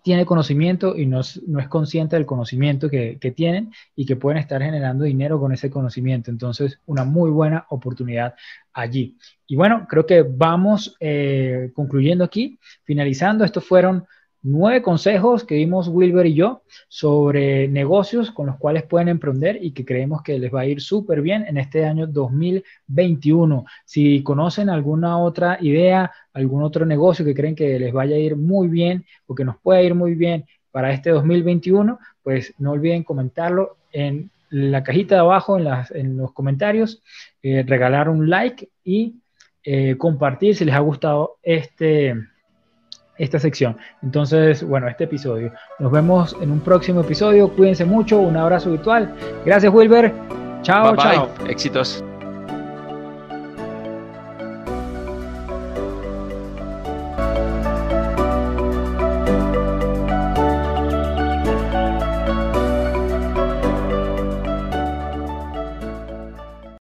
tiene 0.03 0.25
conocimiento 0.25 0.97
y 0.97 1.05
no 1.05 1.21
es, 1.21 1.41
no 1.47 1.59
es 1.59 1.69
consciente 1.69 2.17
del 2.17 2.25
conocimiento 2.25 2.89
que, 2.89 3.17
que, 3.19 3.31
tienen 3.31 3.71
y 3.95 4.05
que 4.05 4.17
pueden 4.17 4.37
estar 4.37 4.61
generando 4.61 5.05
dinero 5.05 5.39
con 5.39 5.53
ese 5.53 5.69
conocimiento. 5.69 6.29
Entonces, 6.29 6.79
una 6.85 7.05
muy 7.05 7.31
buena 7.31 7.65
oportunidad 7.69 8.35
allí. 8.73 9.17
Y 9.47 9.55
bueno, 9.55 9.87
creo 9.89 10.05
que 10.05 10.23
vamos 10.23 10.97
eh, 10.99 11.71
concluyendo 11.73 12.25
aquí, 12.25 12.59
finalizando. 12.83 13.45
Estos 13.45 13.65
fueron 13.65 14.05
nueve 14.43 14.81
consejos 14.81 15.45
que 15.45 15.55
dimos 15.55 15.87
Wilber 15.87 16.25
y 16.25 16.35
yo 16.35 16.61
sobre 16.89 17.67
negocios 17.69 18.29
con 18.31 18.47
los 18.47 18.57
cuales 18.57 18.83
pueden 18.83 19.07
emprender 19.07 19.57
y 19.61 19.71
que 19.71 19.85
creemos 19.85 20.21
que 20.21 20.37
les 20.37 20.53
va 20.53 20.61
a 20.61 20.65
ir 20.65 20.81
súper 20.81 21.21
bien 21.21 21.45
en 21.47 21.57
este 21.57 21.85
año 21.85 22.05
2021. 22.05 23.65
Si 23.85 24.21
conocen 24.21 24.69
alguna 24.69 25.17
otra 25.17 25.57
idea, 25.61 26.11
algún 26.33 26.61
otro 26.61 26.85
negocio 26.85 27.23
que 27.23 27.33
creen 27.33 27.55
que 27.55 27.79
les 27.79 27.93
vaya 27.93 28.15
a 28.15 28.19
ir 28.19 28.35
muy 28.35 28.67
bien 28.67 29.05
o 29.25 29.33
que 29.33 29.45
nos 29.45 29.57
pueda 29.57 29.81
ir 29.81 29.95
muy 29.95 30.13
bien 30.13 30.45
para 30.71 30.91
este 30.91 31.11
2021, 31.11 31.97
pues 32.21 32.53
no 32.57 32.71
olviden 32.71 33.03
comentarlo 33.03 33.77
en 33.91 34.29
la 34.49 34.83
cajita 34.83 35.15
de 35.15 35.21
abajo, 35.21 35.57
en, 35.57 36.17
los 36.17 36.31
comentarios, 36.33 37.01
eh, 37.41 37.63
regalar 37.65 38.09
un 38.09 38.29
like 38.29 38.69
y 38.83 39.15
eh, 39.63 39.95
compartir 39.97 40.55
si 40.55 40.65
les 40.65 40.75
ha 40.75 40.79
gustado 40.79 41.37
este 41.41 42.15
esta 43.17 43.39
sección. 43.39 43.77
Entonces, 44.01 44.63
bueno, 44.63 44.87
este 44.87 45.05
episodio. 45.05 45.51
Nos 45.79 45.91
vemos 45.91 46.35
en 46.41 46.51
un 46.51 46.59
próximo 46.59 47.01
episodio. 47.01 47.49
Cuídense 47.49 47.85
mucho. 47.85 48.19
Un 48.19 48.37
abrazo 48.37 48.71
virtual. 48.71 49.13
Gracias, 49.45 49.73
Wilber. 49.73 50.13
Chao, 50.61 50.95
chao. 50.95 51.29
Éxitos. 51.47 52.03